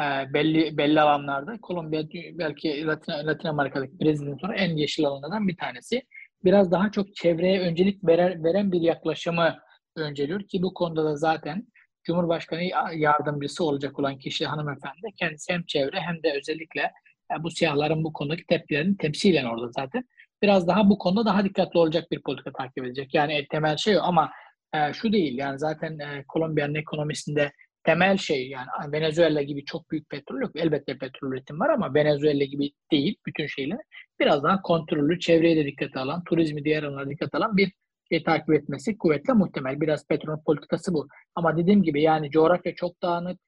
E, 0.00 0.04
belli 0.34 0.78
belli 0.78 1.00
alanlarda 1.00 1.60
Kolombiya 1.60 2.02
belki 2.38 2.86
Latin, 2.86 3.12
Latin 3.12 3.48
Amerika'daki 3.48 4.00
Brezilya'dan 4.00 4.38
sonra 4.38 4.54
en 4.54 4.76
yeşil 4.76 5.06
alanlardan 5.06 5.48
bir 5.48 5.56
tanesi. 5.56 6.02
Biraz 6.44 6.72
daha 6.72 6.90
çok 6.90 7.14
çevreye 7.14 7.60
öncelik 7.60 8.06
verer, 8.06 8.44
veren 8.44 8.72
bir 8.72 8.80
yaklaşımı 8.80 9.58
önceliyor 9.96 10.42
ki 10.42 10.62
bu 10.62 10.74
konuda 10.74 11.04
da 11.04 11.16
zaten 11.16 11.66
Cumhurbaşkanı 12.04 12.62
yardımcısı 12.94 13.64
olacak 13.64 13.98
olan 13.98 14.18
kişi 14.18 14.46
hanımefendi 14.46 15.12
kendisi 15.16 15.52
hem 15.52 15.62
çevre 15.62 16.00
hem 16.00 16.22
de 16.22 16.38
özellikle 16.38 16.80
e, 17.32 17.42
bu 17.42 17.50
siyahların 17.50 18.04
bu 18.04 18.12
konudaki 18.12 18.46
tepkilerini 18.46 18.96
temsilen 18.96 19.44
orada 19.44 19.68
zaten. 19.68 20.04
Biraz 20.42 20.68
daha 20.68 20.90
bu 20.90 20.98
konuda 20.98 21.24
daha 21.24 21.44
dikkatli 21.44 21.78
olacak 21.78 22.10
bir 22.10 22.22
politika 22.22 22.52
takip 22.52 22.84
edecek. 22.84 23.14
Yani 23.14 23.46
temel 23.50 23.76
şey 23.76 23.98
o 23.98 24.00
ama 24.02 24.30
e, 24.74 24.92
şu 24.92 25.12
değil 25.12 25.38
yani 25.38 25.58
zaten 25.58 25.98
e, 25.98 26.24
Kolombiya'nın 26.28 26.74
ekonomisinde 26.74 27.52
temel 27.84 28.16
şey 28.16 28.48
yani 28.48 28.66
Venezuela 28.92 29.42
gibi 29.42 29.64
çok 29.64 29.90
büyük 29.90 30.10
petrol 30.10 30.40
yok. 30.40 30.50
Elbette 30.56 30.98
petrol 30.98 31.32
üretim 31.32 31.60
var 31.60 31.68
ama 31.70 31.94
Venezuela 31.94 32.44
gibi 32.44 32.70
değil 32.92 33.16
bütün 33.26 33.46
şeyler. 33.46 33.78
Biraz 34.20 34.42
daha 34.42 34.62
kontrollü, 34.62 35.20
çevreye 35.20 35.56
de 35.56 35.64
dikkate 35.66 36.00
alan, 36.00 36.24
turizmi 36.24 36.64
diğer 36.64 36.82
alanlara 36.82 37.10
dikkate 37.10 37.38
alan 37.38 37.56
bir 37.56 37.72
şey 38.12 38.22
takip 38.22 38.54
etmesi 38.54 38.98
kuvvetle 38.98 39.32
muhtemel. 39.32 39.80
Biraz 39.80 40.06
petrol 40.08 40.42
politikası 40.46 40.94
bu. 40.94 41.08
Ama 41.34 41.56
dediğim 41.56 41.82
gibi 41.82 42.02
yani 42.02 42.30
coğrafya 42.30 42.74
çok 42.74 43.02
dağınık, 43.02 43.40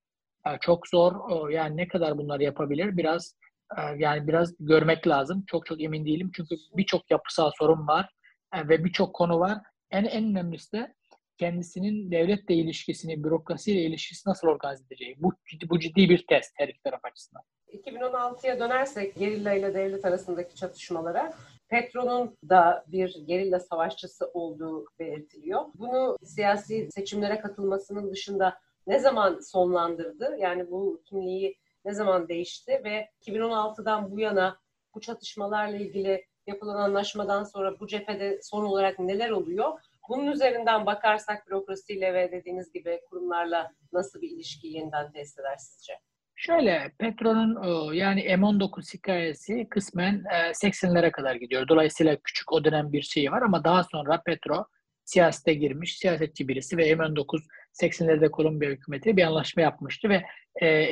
e, 0.47 0.51
çok 0.61 0.89
zor. 0.89 1.51
Yani 1.51 1.77
ne 1.77 1.89
kadar 1.89 2.19
bunları 2.19 2.43
yapabilir 2.43 2.97
biraz 2.97 3.35
e, 3.79 3.81
yani 3.99 4.29
biraz 4.29 4.55
görmek 4.61 5.07
lazım. 5.07 5.45
Çok 5.47 5.67
çok 5.67 5.83
emin 5.83 6.07
değilim. 6.07 6.31
Çünkü 6.37 6.55
birçok 6.77 7.11
yapısal 7.11 7.51
sorun 7.59 7.87
var 7.87 8.09
e, 8.55 8.69
ve 8.69 8.85
birçok 8.85 9.15
konu 9.15 9.41
var. 9.41 9.59
En 9.91 10.05
en 10.05 10.25
önemlisi 10.25 10.73
de 10.73 10.95
kendisinin 11.39 12.11
devletle 12.11 12.55
ilişkisini, 12.55 13.25
bürokrasiyle 13.25 13.81
ilişkisi 13.81 14.29
nasıl 14.29 14.49
organize 14.49 14.85
edeceği. 14.85 15.17
Bu, 15.19 15.33
bu 15.69 15.79
ciddi 15.79 16.09
bir 16.09 16.27
test 16.27 16.53
her 16.55 16.69
iki 16.69 16.83
taraf 16.83 17.01
açısından. 17.05 17.43
2016'ya 17.73 18.61
dönersek 18.61 19.17
gerilla 19.17 19.53
ile 19.53 19.75
devlet 19.75 20.05
arasındaki 20.05 20.55
çatışmalara 20.55 21.35
Petro'nun 21.69 22.37
da 22.49 22.85
bir 22.89 23.25
gerilla 23.27 23.61
savaşçısı 23.61 24.31
olduğu 24.35 24.87
belirtiliyor. 24.99 25.61
Bunu 25.75 26.17
siyasi 26.25 26.89
seçimlere 26.91 27.41
katılmasının 27.41 28.11
dışında 28.13 28.59
ne 28.87 28.99
zaman 28.99 29.41
sonlandırdı? 29.41 30.37
Yani 30.39 30.71
bu 30.71 31.03
kimliği 31.05 31.57
ne 31.85 31.95
zaman 31.95 32.29
değişti 32.29 32.81
ve 32.85 33.09
2016'dan 33.27 34.11
bu 34.11 34.21
yana 34.21 34.59
bu 34.95 35.01
çatışmalarla 35.01 35.77
ilgili 35.77 36.25
yapılan 36.47 36.77
anlaşmadan 36.77 37.45
sonra 37.45 37.81
bu 37.81 37.87
cephede 37.87 38.41
son 38.43 38.65
olarak 38.65 38.99
neler 38.99 39.31
oluyor? 39.31 39.81
Bunun 40.09 40.27
üzerinden 40.27 40.87
bakarsak 40.87 41.47
bürokrasiyle 41.47 42.15
ve 42.15 42.33
dediğiniz 42.33 42.73
gibi 42.73 43.01
kurumlarla 43.11 43.71
nasıl 43.93 44.21
bir 44.21 44.31
ilişki 44.31 44.69
yeniden 44.69 45.13
test 45.13 45.39
eder 45.39 45.57
sizce? 45.57 45.93
Şöyle 46.37 46.93
Petro'nun 46.99 47.93
yani 47.93 48.21
M19 48.21 48.95
hikayesi 48.95 49.69
kısmen 49.69 50.25
80'lere 50.53 51.11
kadar 51.11 51.35
gidiyor. 51.35 51.69
Dolayısıyla 51.69 52.17
küçük 52.25 52.53
o 52.53 52.65
dönem 52.65 52.93
bir 52.93 53.03
şeyi 53.03 53.31
var 53.31 53.43
ama 53.43 53.65
daha 53.65 53.85
sonra 53.85 54.23
Petro 54.27 54.67
siyasete 55.05 55.55
girmiş, 55.55 55.99
siyasetçi 55.99 56.49
birisi 56.49 56.77
ve 56.77 56.93
M19 56.93 57.43
80'lerde 57.83 58.31
Kolombiya 58.31 58.71
hükümeti 58.71 59.17
bir 59.17 59.23
anlaşma 59.23 59.63
yapmıştı 59.63 60.09
ve 60.09 60.23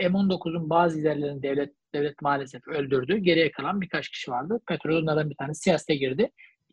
M19'un 0.01 0.71
bazı 0.71 0.99
liderlerini 0.99 1.43
devlet 1.43 1.73
devlet 1.95 2.23
maalesef 2.23 2.69
öldürdü. 2.69 3.17
Geriye 3.17 3.51
kalan 3.51 3.81
birkaç 3.81 4.09
kişi 4.09 4.31
vardı. 4.31 4.61
Petro 4.69 4.99
onlardan 4.99 5.31
bir 5.31 5.37
tanesi 5.37 5.63
siyasete 5.63 5.95
girdi. 5.95 6.31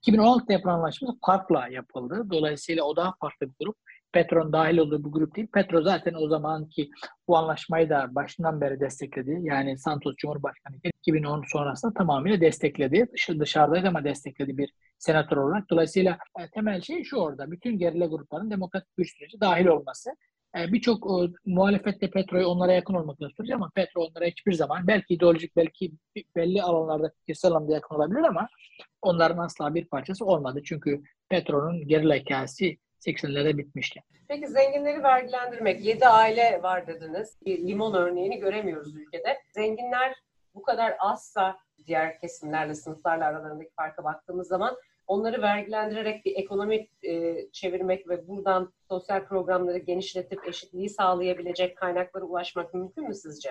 2016'da 0.08 0.54
yapılan 0.54 0.74
anlaşma 0.74 1.16
Park'la 1.22 1.68
yapıldı. 1.68 2.24
Dolayısıyla 2.30 2.84
o 2.84 2.96
daha 2.96 3.14
farklı 3.22 3.48
bir 3.48 3.56
grup. 3.60 3.76
Petro'nun 4.14 4.54
dahil 4.54 4.78
olduğu 4.78 5.06
bir 5.06 5.10
grup 5.10 5.36
değil. 5.36 5.48
Petro 5.54 5.82
zaten 5.82 6.14
o 6.14 6.28
zamanki 6.28 6.90
bu 7.28 7.38
anlaşmayı 7.38 7.90
da 7.90 8.16
başından 8.16 8.62
beri 8.62 8.80
destekledi. 8.80 9.40
Yani 9.42 9.78
Santos 9.78 10.16
Cumhurbaşkanı 10.16 10.76
2010 10.84 11.44
sonrasında 11.48 11.94
tamamıyla 11.94 12.42
destekledi. 12.42 13.08
Dışarıdaydı 13.40 13.88
ama 13.88 14.04
destekledi 14.04 14.58
bir 14.58 14.74
senatör 14.98 15.38
olarak. 15.38 15.70
Dolayısıyla 15.70 16.18
e, 16.40 16.50
temel 16.50 16.82
şey 16.82 17.04
şu 17.04 17.18
orada. 17.18 17.52
Bütün 17.52 17.78
gerilla 17.78 18.06
grupların 18.06 18.52
demokratik 18.52 18.98
bir 18.98 19.06
süreci 19.06 19.42
dahil 19.42 19.66
olması. 19.66 20.10
E, 20.58 20.74
Birçok 20.74 21.06
e, 21.06 21.34
muhalefette 21.46 22.10
Petro'yu 22.10 22.48
onlara 22.48 22.74
yakın 22.74 22.94
olmakla 22.94 23.30
sürüyor 23.30 23.56
ama 23.56 23.72
Petro 23.76 24.02
onlara 24.02 24.26
hiçbir 24.26 24.54
zaman 24.54 24.88
belki 24.88 25.14
ideolojik 25.14 25.56
belki 25.56 25.92
belli 26.36 26.64
alanlarda 26.64 27.12
fikirsel 27.20 27.52
anlamda 27.52 27.74
yakın 27.74 27.96
olabilir 27.96 28.24
ama 28.24 28.48
onların 29.02 29.38
asla 29.38 29.76
bir 29.76 29.86
parçası 29.86 30.26
olmadı. 30.26 30.62
Çünkü 30.66 31.02
Petro'nun 31.30 31.88
gerilla 31.88 32.16
hikayesi 32.16 32.78
80'lerde 33.00 33.58
bitmişti. 33.58 34.00
Peki 34.28 34.48
zenginleri 34.48 35.04
vergilendirmek, 35.04 35.86
7 35.86 36.08
aile 36.08 36.64
var 36.64 36.88
dediniz. 36.88 37.38
Limon 37.48 37.94
örneğini 37.94 38.40
göremiyoruz 38.40 38.96
ülkede. 38.96 39.38
Zenginler 39.56 40.16
bu 40.56 40.62
kadar 40.62 40.96
azsa 41.00 41.58
diğer 41.88 42.20
kesimlerle, 42.20 42.76
sınıflarla 42.76 43.26
aralarındaki 43.26 43.70
farka 43.76 44.04
baktığımız 44.04 44.48
zaman 44.48 44.76
onları 45.10 45.42
vergilendirerek 45.42 46.26
bir 46.26 46.36
ekonomi 46.36 46.88
e, 47.04 47.36
çevirmek 47.52 48.10
ve 48.10 48.28
buradan 48.28 48.74
sosyal 48.90 49.26
programları 49.26 49.78
genişletip 49.78 50.48
eşitliği 50.48 50.90
sağlayabilecek 50.90 51.78
kaynaklara 51.78 52.24
ulaşmak 52.24 52.74
mümkün 52.74 53.08
mü 53.08 53.16
sizce? 53.16 53.50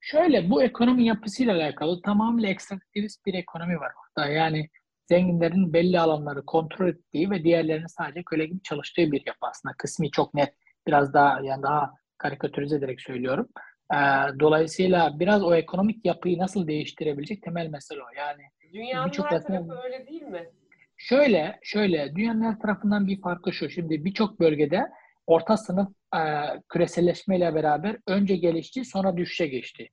Şöyle 0.00 0.50
bu 0.50 0.62
ekonomi 0.62 1.04
yapısıyla 1.04 1.56
alakalı 1.56 2.02
tamamıyla 2.02 2.48
ekstraktivist 2.48 3.26
bir 3.26 3.34
ekonomi 3.34 3.80
var 3.80 3.92
orada. 4.02 4.28
Yani 4.28 4.68
zenginlerin 5.08 5.72
belli 5.72 6.00
alanları 6.00 6.44
kontrol 6.46 6.88
ettiği 6.88 7.30
ve 7.30 7.44
diğerlerinin 7.44 7.86
sadece 7.86 8.22
köle 8.22 8.46
gibi 8.46 8.62
çalıştığı 8.62 9.12
bir 9.12 9.22
yapı 9.26 9.46
aslında. 9.46 9.74
Kısmi 9.78 10.10
çok 10.10 10.34
net. 10.34 10.54
Biraz 10.86 11.14
daha 11.14 11.40
yani 11.40 11.62
daha 11.62 11.90
karikatürize 12.18 12.76
ederek 12.76 13.00
söylüyorum. 13.00 13.48
Ee, 13.94 13.96
dolayısıyla 14.40 15.20
biraz 15.20 15.44
o 15.44 15.54
ekonomik 15.54 16.06
yapıyı 16.06 16.38
nasıl 16.38 16.66
değiştirebilecek 16.66 17.42
temel 17.42 17.66
mesele 17.66 18.02
o. 18.02 18.06
Yani 18.16 18.42
Dünyanın 18.72 19.08
her 19.08 19.12
tarafı 19.12 19.46
tarafı 19.46 19.72
öyle 19.84 20.06
değil 20.06 20.22
mi? 20.22 20.50
Şöyle, 21.02 21.58
şöyle 21.62 22.16
dünyanın 22.16 22.42
her 22.42 22.58
tarafından 22.58 23.06
bir 23.06 23.20
farkı 23.20 23.52
şu. 23.52 23.70
Şimdi 23.70 24.04
birçok 24.04 24.40
bölgede 24.40 24.90
orta 25.26 25.56
sınıf 25.56 25.88
e, 26.14 26.20
küreselleşmeyle 26.68 27.54
beraber 27.54 27.96
önce 28.06 28.36
gelişti 28.36 28.84
sonra 28.84 29.16
düşüşe 29.16 29.46
geçti. 29.46 29.88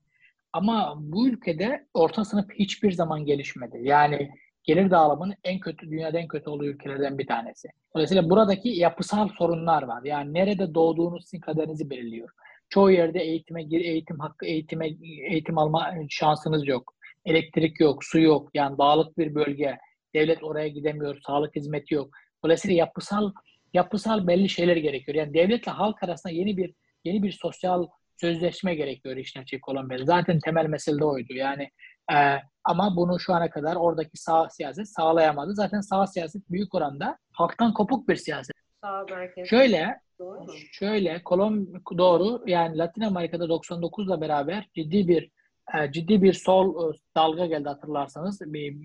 Ama 0.54 0.96
bu 1.00 1.28
ülkede 1.28 1.88
orta 1.94 2.26
sınıf 2.26 2.46
hiçbir 2.60 2.92
zaman 2.92 3.26
gelişmedi. 3.26 3.80
Yani 3.82 4.30
gelir 4.64 4.92
dağılımının 4.92 5.36
en 5.44 5.60
kötü, 5.60 5.92
dünyada 5.92 6.20
en 6.20 6.28
kötü 6.28 6.50
olduğu 6.50 6.66
ülkelerden 6.66 7.18
bir 7.18 7.28
tanesi. 7.28 7.68
Dolayısıyla 7.96 8.30
buradaki 8.30 8.70
yapısal 8.70 9.30
sorunlar 9.38 9.84
var. 9.84 10.02
Yani 10.04 10.34
nerede 10.34 10.74
doğduğunuz 10.74 11.24
sizin 11.24 11.40
kaderinizi 11.40 11.90
belirliyor. 11.90 12.30
Çoğu 12.70 12.92
yerde 12.92 13.20
eğitime 13.20 13.64
gir, 13.64 13.82
eğitim 13.82 14.20
hakkı, 14.20 14.46
eğitime 14.46 14.88
eğitim 15.30 15.58
alma 15.58 15.94
şansınız 16.10 16.68
yok. 16.68 16.94
Elektrik 17.26 17.80
yok, 17.80 18.04
su 18.04 18.20
yok. 18.20 18.50
Yani 18.54 18.78
dağlık 18.78 19.18
bir 19.18 19.36
bölge. 19.36 19.78
Devlet 20.14 20.44
oraya 20.44 20.68
gidemiyor, 20.68 21.20
sağlık 21.28 21.56
hizmeti 21.56 21.94
yok. 21.94 22.10
Dolayısıyla 22.44 22.78
yapısal 22.78 23.32
yapısal 23.74 24.28
belli 24.28 24.50
şeyler 24.50 24.76
gerekiyor. 24.76 25.16
Yani 25.16 25.34
devletle 25.34 25.72
halk 25.72 26.04
arasında 26.04 26.34
yeni 26.34 26.58
bir 26.58 26.74
yeni 27.04 27.24
bir 27.24 27.32
sosyal 27.32 27.88
sözleşme 28.18 28.76
gerekiyor 28.76 29.18
işin 29.18 29.42
açık 29.42 29.62
Kolombiya'da. 29.62 30.06
Zaten 30.06 30.40
temel 30.40 30.66
mesele 30.66 31.00
de 31.00 31.06
oydu. 31.06 31.34
Yani 31.34 31.70
ee, 32.14 32.38
ama 32.64 32.96
bunu 32.96 33.20
şu 33.20 33.34
ana 33.34 33.50
kadar 33.50 33.76
oradaki 33.76 34.18
sağ 34.18 34.50
siyaset 34.50 34.90
sağlayamadı. 34.90 35.54
Zaten 35.54 35.82
sağ 35.82 36.08
siyaset 36.08 36.50
büyük 36.50 36.76
oranda 36.76 37.18
halktan 37.32 37.74
kopuk 37.74 38.10
bir 38.10 38.16
siyaset. 38.16 38.56
Sağ 38.82 39.06
merkez. 39.10 39.50
Şöyle, 39.50 40.00
doğru 40.20 40.46
şöyle 40.72 41.24
Kolom 41.24 41.68
doğru 41.98 42.44
yani 42.48 42.78
Latin 42.78 43.02
Amerika'da 43.02 43.46
99'la 43.46 44.22
beraber 44.22 44.68
ciddi 44.76 45.08
bir 45.08 45.32
e, 45.78 45.92
ciddi 45.92 46.22
bir 46.22 46.34
sol 46.34 46.94
e, 46.94 46.98
dalga 47.16 47.46
geldi 47.46 47.70
hatırlarsanız 47.70 48.42
bir 48.42 48.78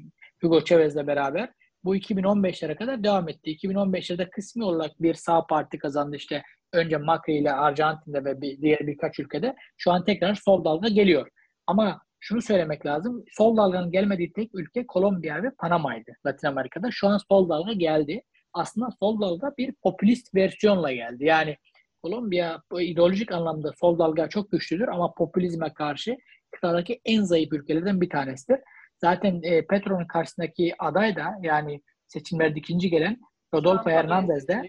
Hugo 0.43 0.65
Chavez'le 0.65 1.07
beraber. 1.07 1.51
Bu 1.85 1.97
2015'lere 1.97 2.77
kadar 2.77 3.05
devam 3.05 3.29
etti. 3.29 3.57
2015'lerde 3.57 4.31
kısmi 4.31 4.65
olarak 4.65 5.03
bir 5.03 5.15
sağ 5.15 5.47
parti 5.47 5.79
kazandı 5.79 6.17
işte 6.17 6.43
önce 6.73 6.97
Macri 6.97 7.37
ile 7.37 7.53
Arjantin'de 7.53 8.25
ve 8.25 8.41
bir, 8.41 8.61
diğer 8.61 8.87
birkaç 8.87 9.19
ülkede. 9.19 9.55
Şu 9.77 9.93
an 9.93 10.05
tekrar 10.05 10.35
sol 10.35 10.65
dalga 10.65 10.89
geliyor. 10.89 11.29
Ama 11.67 12.01
şunu 12.21 12.43
söylemek 12.43 12.87
lazım. 12.87 13.25
Sol 13.31 13.57
dalganın 13.57 13.91
gelmediği 13.91 14.33
tek 14.33 14.51
ülke 14.55 14.87
Kolombiya 14.87 15.43
ve 15.43 15.51
Panama'ydı 15.59 16.13
Latin 16.27 16.49
Amerika'da. 16.49 16.89
Şu 16.91 17.09
an 17.09 17.19
sol 17.29 17.49
dalga 17.49 17.73
geldi. 17.73 18.23
Aslında 18.53 18.89
sol 19.01 19.21
dalga 19.21 19.53
bir 19.59 19.75
popülist 19.83 20.35
versiyonla 20.35 20.93
geldi. 20.93 21.25
Yani 21.25 21.57
Kolombiya 22.03 22.63
ideolojik 22.81 23.33
anlamda 23.33 23.73
sol 23.81 23.99
dalga 23.99 24.29
çok 24.29 24.51
güçlüdür 24.51 24.89
ama 24.89 25.15
popülizme 25.15 25.73
karşı 25.75 26.17
kıtadaki 26.51 27.01
en 27.05 27.23
zayıf 27.23 27.53
ülkelerden 27.53 28.01
bir 28.01 28.11
tanesidir. 28.11 28.61
Zaten 29.05 29.41
e, 29.43 29.67
Petro'nun 29.67 30.05
karşısındaki 30.05 30.75
aday 30.79 31.17
da 31.17 31.35
yani 31.43 31.83
seçimlerde 32.07 32.59
ikinci 32.59 32.91
gelen 32.91 33.21
Rodolfo 33.55 33.91
Hernandez 33.91 34.49
de 34.49 34.63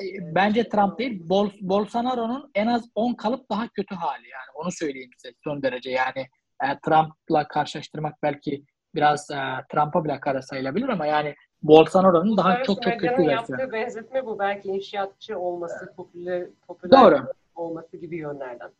e, 0.00 0.34
bence 0.34 0.68
Trump 0.68 0.98
değil 0.98 1.28
Bol, 1.28 1.50
Bolsonaro'nun 1.60 2.50
en 2.54 2.66
az 2.66 2.90
10 2.94 3.14
kalıp 3.14 3.50
daha 3.50 3.68
kötü 3.68 3.94
hali 3.94 4.28
yani 4.28 4.50
onu 4.54 4.70
söyleyeyim 4.72 5.10
size 5.16 5.34
son 5.44 5.62
derece 5.62 5.90
yani 5.90 6.26
e, 6.64 6.66
Trump'la 6.84 7.48
karşılaştırmak 7.48 8.14
belki 8.22 8.64
biraz 8.94 9.30
e, 9.30 9.40
Trump'a 9.72 10.04
bile 10.04 10.20
kara 10.20 10.42
sayılabilir 10.42 10.88
ama 10.88 11.06
yani 11.06 11.34
Bolsonaro'nun 11.62 12.36
daha 12.36 12.62
çok 12.62 12.82
çok 12.82 12.92
kötü 12.92 13.04
versiyonu. 13.06 13.30
yaptığı 13.30 13.72
benzetme 13.72 14.26
bu. 14.26 14.38
Belki 14.38 14.68
inşaatçı 14.68 15.38
olması, 15.38 15.92
popüler, 15.96 16.46
popüler 16.66 17.00
Doğru. 17.02 17.32
olması 17.54 17.96
gibi 17.96 18.16
yönlerden. 18.16 18.70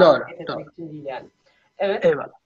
Doğru, 0.00 0.24
doğru. 0.48 0.60
için 0.60 0.92
değil 0.92 1.04
yani. 1.04 1.28
Evet. 1.78 2.04
Eyvallah. 2.04 2.45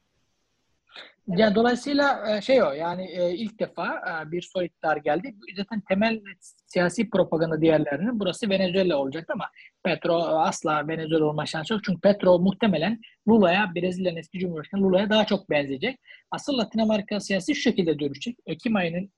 Yani 1.36 1.54
dolayısıyla 1.54 2.36
e, 2.36 2.40
şey 2.40 2.62
o 2.62 2.72
yani 2.72 3.10
e, 3.10 3.34
ilk 3.34 3.60
defa 3.60 3.86
e, 3.86 4.30
bir 4.30 4.42
soy 4.42 4.66
iktidar 4.66 4.96
geldi. 4.96 5.34
Zaten 5.56 5.80
temel 5.88 6.20
siyasi 6.66 7.10
propaganda 7.10 7.60
diğerlerinin 7.60 8.20
burası 8.20 8.50
Venezuela 8.50 8.96
olacaktı 8.96 9.32
ama 9.32 9.50
Petro 9.84 10.14
asla 10.22 10.88
Venezuela 10.88 11.24
olma 11.24 11.46
şansı 11.46 11.72
yok. 11.72 11.82
Çünkü 11.84 12.00
Petro 12.00 12.38
muhtemelen 12.38 13.00
Lula'ya, 13.28 13.72
Brezilya'nın 13.74 14.16
eski 14.16 14.38
Cumhurbaşkanı 14.38 14.82
Lula'ya 14.82 15.10
daha 15.10 15.26
çok 15.26 15.50
benzeyecek. 15.50 16.00
Asıl 16.30 16.58
Latin 16.58 16.78
Amerika 16.78 17.20
siyasi 17.20 17.54
şu 17.54 17.60
şekilde 17.60 17.98
dönüşecek. 17.98 18.36
Ekim 18.46 18.76
ayının 18.76 19.10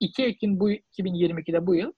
2 0.00 0.24
Ekim 0.24 0.60
bu 0.60 0.70
2022'de 0.70 1.66
bu 1.66 1.74
yıl 1.74 1.92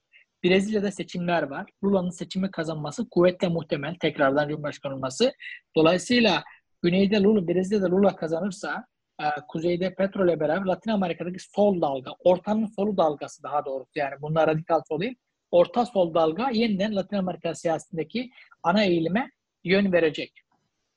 Brezilya'da 0.44 0.90
seçimler 0.90 1.42
var. 1.42 1.70
Lula'nın 1.84 2.10
seçimi 2.10 2.50
kazanması 2.50 3.08
kuvvetle 3.08 3.48
muhtemel 3.48 3.94
tekrardan 3.94 4.48
Cumhurbaşkanı 4.48 4.94
olması. 4.94 5.32
Dolayısıyla 5.76 6.44
Güneyde 6.82 7.22
Lula, 7.22 7.48
Brezilya'da 7.48 7.90
Lula 7.90 8.16
kazanırsa 8.16 8.86
e, 9.20 9.40
Kuzeyde 9.48 9.94
Petro 9.94 10.24
ile 10.24 10.40
beraber 10.40 10.66
Latin 10.66 10.90
Amerika'daki 10.90 11.38
sol 11.38 11.80
dalga, 11.80 12.10
ortanın 12.24 12.66
solu 12.66 12.96
dalgası 12.96 13.42
daha 13.42 13.64
doğrusu 13.64 13.90
yani 13.94 14.14
bunlar 14.20 14.46
radikal 14.46 14.80
sol 14.88 15.00
değil, 15.00 15.14
orta 15.50 15.86
sol 15.86 16.14
dalga 16.14 16.50
yeniden 16.50 16.96
Latin 16.96 17.16
Amerika 17.16 17.54
siyasetindeki 17.54 18.30
ana 18.62 18.84
eğilime 18.84 19.30
yön 19.64 19.92
verecek. 19.92 20.32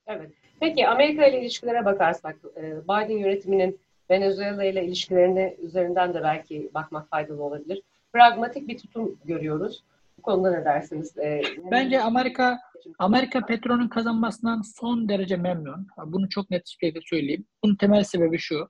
Evet. 0.08 0.32
Peki 0.60 0.88
Amerika 0.88 1.26
ile 1.26 1.42
ilişkilere 1.42 1.86
bakarsak, 1.86 2.36
e, 2.58 2.62
Biden 2.84 3.18
yönetiminin 3.18 3.80
Venezuela 4.10 4.64
ile 4.64 4.86
ilişkilerini 4.86 5.58
üzerinden 5.62 6.14
de 6.14 6.24
belki 6.24 6.70
bakmak 6.74 7.10
faydalı 7.10 7.44
olabilir. 7.44 7.82
Pragmatik 8.14 8.68
bir 8.68 8.78
tutum 8.78 9.20
görüyoruz. 9.26 9.84
Bu 10.18 10.22
konuda 10.22 10.52
ne 10.52 10.66
dersiniz? 10.66 11.18
E, 11.18 11.42
Bence 11.72 12.02
Amerika 12.02 12.60
Amerika 13.00 13.46
Petro'nun 13.46 13.88
kazanmasından 13.88 14.62
son 14.62 15.10
derece 15.10 15.38
memnun. 15.38 15.88
Bunu 16.06 16.30
çok 16.30 16.50
net 16.50 16.62
bir 16.66 16.88
şekilde 16.88 17.00
söyleyeyim. 17.06 17.46
Bunun 17.64 17.76
temel 17.76 18.04
sebebi 18.04 18.38
şu. 18.38 18.68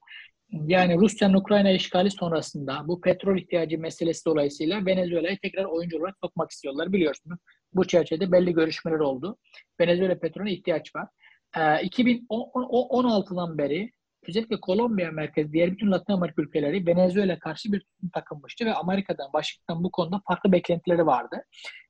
Yani 0.49 0.97
Rusya'nın 0.97 1.33
Ukrayna 1.33 1.71
işgali 1.71 2.11
sonrasında 2.11 2.87
bu 2.87 3.01
petrol 3.01 3.37
ihtiyacı 3.37 3.79
meselesi 3.79 4.25
dolayısıyla 4.25 4.85
Venezuela'yı 4.85 5.37
tekrar 5.41 5.65
oyuncu 5.65 5.97
olarak 5.97 6.15
sokmak 6.23 6.51
istiyorlar 6.51 6.93
biliyorsunuz. 6.93 7.39
Bu 7.73 7.87
çerçevede 7.87 8.31
belli 8.31 8.53
görüşmeler 8.53 8.99
oldu. 8.99 9.37
Venezuela 9.79 10.19
petrolüne 10.19 10.51
ihtiyaç 10.51 10.95
var. 10.95 11.07
Ee, 11.55 11.59
2016'dan 11.59 13.57
beri 13.57 13.91
özellikle 14.27 14.59
Kolombiya 14.59 15.11
merkezi 15.11 15.53
diğer 15.53 15.71
bütün 15.71 15.91
Latin 15.91 16.13
Amerika 16.13 16.41
ülkeleri 16.41 16.87
Venezuela 16.87 17.39
karşı 17.39 17.71
bir 17.71 17.79
tutum 17.79 18.09
takınmıştı 18.09 18.65
ve 18.65 18.73
Amerika'dan, 18.73 19.25
Washington 19.25 19.83
bu 19.83 19.91
konuda 19.91 20.21
farklı 20.27 20.51
beklentileri 20.51 21.05
vardı. 21.05 21.43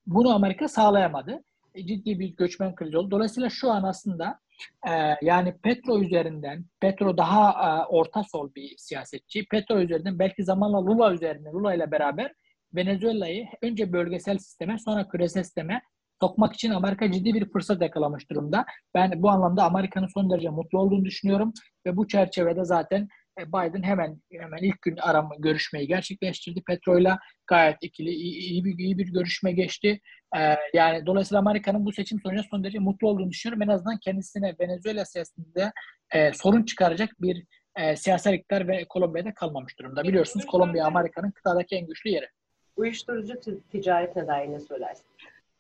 Bunu 0.06 0.36
Amerika 0.36 0.68
sağlayamadı. 0.68 1.44
Ciddi 1.78 2.20
bir 2.20 2.36
göçmen 2.36 2.76
krizi 2.76 2.98
oldu. 2.98 3.12
Dolayısıyla 3.12 3.50
şu 3.50 3.72
an 3.72 3.84
aslında 3.84 4.40
e, 4.88 4.92
yani 5.22 5.56
Petro 5.64 6.02
üzerinden, 6.02 6.66
Petro 6.80 7.18
daha 7.18 7.52
e, 7.52 7.86
orta 7.86 8.24
sol 8.24 8.56
bir 8.56 8.78
siyasetçi. 8.78 9.46
Petro 9.46 9.80
üzerinden 9.80 10.20
belki 10.20 10.44
zamanla 10.44 10.86
Lula 10.86 11.14
üzerinden, 11.14 11.54
Lula 11.54 11.74
ile 11.74 11.92
beraber 11.92 12.34
Venezuela'yı 12.76 13.48
önce 13.62 13.94
bölgesel 13.94 14.38
sisteme 14.38 14.78
sonra 14.78 15.08
küresel 15.08 15.44
sisteme 15.44 15.82
sokmak 16.22 16.54
için 16.54 16.72
Amerika 16.72 17.12
ciddi 17.12 17.34
bir 17.34 17.52
fırsat 17.52 17.82
yakalamış 17.82 18.30
durumda. 18.30 18.66
Ben 18.96 19.24
bu 19.24 19.30
anlamda 19.30 19.64
Amerika'nın 19.64 20.08
son 20.08 20.32
derece 20.32 20.50
mutlu 20.50 20.80
olduğunu 20.80 21.06
düşünüyorum 21.06 21.54
ve 21.86 21.98
bu 21.98 22.08
çerçevede 22.08 22.66
zaten 22.66 23.08
Biden 23.40 23.84
hemen 23.84 24.22
hemen 24.32 24.58
ilk 24.62 24.82
gün 24.82 24.98
arama 24.98 25.36
görüşmeyi 25.40 25.88
gerçekleştirdi. 25.88 26.64
Petro'yla 26.68 27.20
gayet 27.48 27.78
ikili 27.82 28.10
iyi, 28.10 28.38
iyi 28.38 28.66
bir 28.66 28.78
iyi 28.78 28.98
bir 28.98 29.14
görüşme 29.14 29.52
geçti. 29.52 30.00
Ee, 30.38 30.56
yani 30.74 31.06
dolayısıyla 31.06 31.40
Amerika'nın 31.40 31.86
bu 31.86 31.94
seçim 31.94 32.20
sonucunda 32.20 32.48
son 32.52 32.64
derece 32.64 32.80
mutlu 32.80 33.08
olduğunu 33.08 33.30
düşünüyorum. 33.30 33.62
En 33.62 33.76
azından 33.76 33.98
kendisine 33.98 34.56
Venezuela 34.60 35.06
siyasetinde 35.06 35.72
e, 36.14 36.34
sorun 36.34 36.64
çıkaracak 36.64 37.10
bir 37.22 37.46
e, 37.76 37.96
siyasal 37.96 38.34
iktidar 38.34 38.68
ve 38.68 38.86
Kolombiya'da 38.90 39.34
kalmamış 39.34 39.80
durumda. 39.80 40.04
Biliyorsunuz 40.04 40.46
Kolombiya 40.46 40.86
Amerika'nın 40.86 41.32
kıtadaki 41.32 41.76
en 41.76 41.88
güçlü 41.88 42.10
yeri. 42.10 42.28
Uyuşturucu 42.76 43.34
ticaretine 43.72 44.28
dair 44.28 44.52
ne 44.52 44.60
söylersin? 44.60 45.06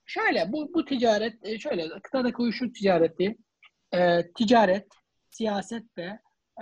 Şöyle 0.05 0.51
bu 0.51 0.73
bu 0.73 0.85
ticaret 0.85 1.45
e, 1.45 1.59
şöyle 1.59 1.89
kıtadaki 2.03 2.41
uyuşturucu 2.41 2.73
ticareti 2.73 3.37
e, 3.93 4.31
ticaret, 4.35 4.87
siyaset 5.29 5.83
ve 5.97 6.03
e, 6.03 6.19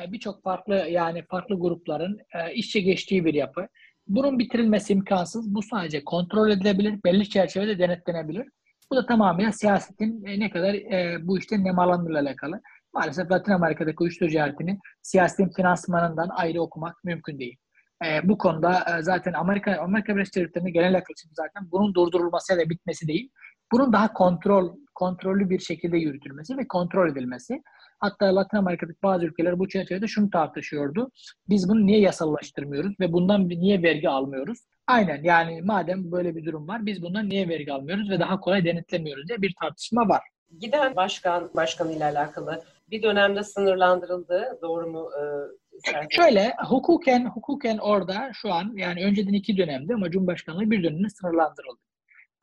birçok 0.09 0.43
farklı 0.43 0.75
yani 0.75 1.23
farklı 1.29 1.59
grupların 1.59 2.19
e, 2.33 2.53
işçe 2.53 2.79
geçtiği 2.79 3.25
bir 3.25 3.33
yapı. 3.33 3.67
Bunun 4.07 4.39
bitirilmesi 4.39 4.93
imkansız. 4.93 5.55
Bu 5.55 5.61
sadece 5.61 6.03
kontrol 6.03 6.49
edilebilir, 6.49 6.99
belli 7.05 7.29
çerçevede 7.29 7.79
denetlenebilir. 7.79 8.47
Bu 8.91 8.95
da 8.95 9.05
tamamen 9.05 9.51
siyasetin 9.51 10.25
e, 10.25 10.39
ne 10.39 10.49
kadar 10.49 10.73
e, 10.73 11.17
bu 11.21 11.39
işte 11.39 11.63
nemalandığıyla 11.63 12.21
alakalı. 12.21 12.61
Maalesef 12.93 13.31
Latin 13.31 13.51
Amerika'daki 13.51 13.95
uyuşturucu 13.99 14.31
ticaretini 14.31 14.79
siyasetin 15.01 15.49
finansmanından 15.49 16.29
ayrı 16.29 16.61
okumak 16.61 17.03
mümkün 17.03 17.39
değil. 17.39 17.57
E, 18.05 18.29
bu 18.29 18.37
konuda 18.37 18.85
e, 18.97 19.01
zaten 19.01 19.33
Amerika 19.33 19.77
Amerika 19.81 20.15
Birleşik 20.15 20.35
Devletleri'nin 20.35 20.73
genel 20.73 20.93
yaklaşımı 20.93 21.33
zaten 21.35 21.71
bunun 21.71 21.93
durdurulması 21.93 22.53
ya 22.53 22.59
da 22.59 22.69
bitmesi 22.69 23.07
değil. 23.07 23.29
Bunun 23.71 23.93
daha 23.93 24.13
kontrol 24.13 24.75
kontrollü 24.95 25.49
bir 25.49 25.59
şekilde 25.59 25.97
yürütülmesi 25.97 26.57
ve 26.57 26.67
kontrol 26.67 27.11
edilmesi. 27.11 27.61
Hatta 28.01 28.35
Latin 28.35 28.57
Amerika'daki 28.57 28.97
bazı 29.03 29.25
ülkeler 29.25 29.59
bu 29.59 29.69
çerçevede 29.69 30.07
şunu 30.07 30.29
tartışıyordu. 30.29 31.11
Biz 31.49 31.69
bunu 31.69 31.85
niye 31.85 31.99
yasallaştırmıyoruz 31.99 32.99
ve 32.99 33.13
bundan 33.13 33.49
niye 33.49 33.83
vergi 33.83 34.09
almıyoruz? 34.09 34.59
Aynen 34.87 35.23
yani 35.23 35.61
madem 35.61 36.11
böyle 36.11 36.35
bir 36.35 36.45
durum 36.45 36.67
var 36.67 36.85
biz 36.85 37.01
bundan 37.01 37.29
niye 37.29 37.49
vergi 37.49 37.73
almıyoruz 37.73 38.09
ve 38.09 38.19
daha 38.19 38.39
kolay 38.39 38.65
denetlemiyoruz 38.65 39.27
diye 39.27 39.41
bir 39.41 39.53
tartışma 39.61 40.09
var. 40.09 40.21
Giden 40.59 40.95
başkan 40.95 41.51
başkanıyla 41.55 42.11
alakalı 42.11 42.63
bir 42.89 43.03
dönemde 43.03 43.43
sınırlandırıldı. 43.43 44.59
Doğru 44.61 44.87
mu? 44.87 45.09
Ee, 45.19 46.07
Şöyle 46.09 46.53
hukuken 46.67 47.25
hukuken 47.25 47.77
orada 47.77 48.31
şu 48.33 48.53
an 48.53 48.73
yani 48.75 49.05
önceden 49.05 49.33
iki 49.33 49.57
dönemdi 49.57 49.93
ama 49.93 50.11
Cumhurbaşkanlığı 50.11 50.71
bir 50.71 50.83
dönemde 50.83 51.09
sınırlandırıldı. 51.09 51.79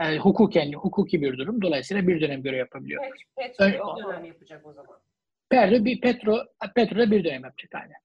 Yani 0.00 0.18
hukuken, 0.18 0.72
hukuki 0.72 1.22
bir 1.22 1.38
durum. 1.38 1.62
Dolayısıyla 1.62 2.06
bir 2.08 2.20
dönem 2.20 2.42
görev 2.42 2.58
yapabiliyor. 2.58 3.04
Petro 3.36 3.66
bir 3.66 4.04
dönem 4.04 4.24
yapacak 4.24 4.66
o 4.66 4.72
zaman. 4.72 4.96
Petro, 5.50 5.84
bir 5.84 6.00
Petro, 6.00 6.38
Petro'da 6.74 7.10
bir 7.10 7.24
dönem 7.24 7.44
yapacak 7.44 7.74
aynen. 7.74 7.96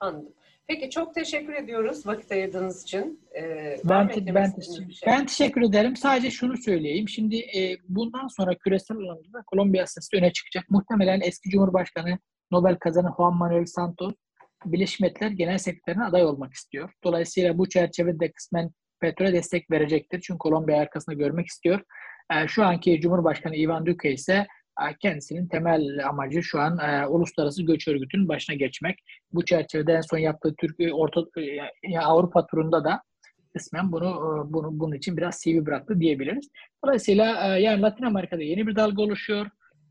Anladım. 0.00 0.34
Peki 0.66 0.90
çok 0.90 1.14
teşekkür 1.14 1.52
ediyoruz 1.52 2.06
vakit 2.06 2.32
ayırdığınız 2.32 2.82
için. 2.82 3.20
Ee, 3.36 3.76
ben, 3.84 4.08
ben, 4.34 4.54
te, 4.54 4.62
şey? 4.62 4.84
ben 5.06 5.26
teşekkür 5.26 5.62
ederim. 5.62 5.96
Sadece 5.96 6.30
şunu 6.30 6.56
söyleyeyim. 6.56 7.08
Şimdi 7.08 7.36
e, 7.36 7.78
bundan 7.88 8.26
sonra 8.26 8.54
küresel 8.54 8.96
alanda 8.96 9.42
Kolombiya 9.46 9.86
siyaseti 9.86 10.16
öne 10.16 10.32
çıkacak. 10.32 10.70
Muhtemelen 10.70 11.20
eski 11.20 11.50
Cumhurbaşkanı 11.50 12.18
Nobel 12.50 12.76
kazanan 12.76 13.14
Juan 13.16 13.36
Manuel 13.36 13.66
Santos 13.66 14.14
Birleşmiş 14.64 15.00
Milletler 15.00 15.30
Genel 15.30 15.58
Sekreterine 15.58 16.04
aday 16.04 16.24
olmak 16.24 16.52
istiyor. 16.52 16.92
Dolayısıyla 17.04 17.58
bu 17.58 17.68
çerçevede 17.68 18.32
kısmen 18.32 18.70
Petro'ya 19.00 19.32
destek 19.32 19.70
verecektir. 19.70 20.20
Çünkü 20.20 20.38
Kolombiya 20.38 20.78
arkasında 20.78 21.14
görmek 21.14 21.46
istiyor. 21.46 21.80
E, 22.32 22.48
şu 22.48 22.64
anki 22.64 23.00
Cumhurbaşkanı 23.00 23.56
Ivan 23.56 23.86
Duque 23.86 24.12
ise 24.12 24.46
kendisinin 25.00 25.48
temel 25.48 26.08
amacı 26.08 26.42
şu 26.42 26.60
an 26.60 26.78
e, 26.78 27.06
uluslararası 27.06 27.62
göç 27.62 27.88
örgütünün 27.88 28.28
başına 28.28 28.56
geçmek. 28.56 28.98
Bu 29.32 29.44
çerçevede 29.44 29.92
en 29.92 30.00
son 30.00 30.18
yaptığı 30.18 30.54
Türkiye 30.60 30.92
Orta 30.92 31.20
e, 31.82 31.98
Avrupa 31.98 32.46
turunda 32.46 32.84
da 32.84 33.02
kısmen 33.56 33.92
bunu 33.92 34.08
e, 34.08 34.52
bunu 34.52 34.80
bunun 34.80 34.96
için 34.96 35.16
biraz 35.16 35.40
CV 35.40 35.66
bıraktı 35.66 36.00
diyebiliriz. 36.00 36.48
Dolayısıyla 36.84 37.56
e, 37.56 37.60
yani 37.60 37.82
Latin 37.82 38.04
Amerika'da 38.04 38.42
yeni 38.42 38.66
bir 38.66 38.76
dalga 38.76 39.02
oluşuyor 39.02 39.46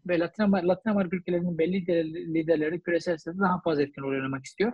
ve 0.07 0.19
Latin, 0.19 0.43
Amerika, 0.43 0.67
Latin 0.67 0.89
Amerika 0.89 1.17
ülkelerinin 1.17 1.57
belli 1.57 1.85
liderleri 2.33 2.81
küresel 2.81 3.17
siyasette 3.17 3.43
daha 3.43 3.61
fazla 3.61 3.81
etkin 3.81 4.01
rol 4.01 4.11
oynamak 4.11 4.45
istiyor. 4.45 4.73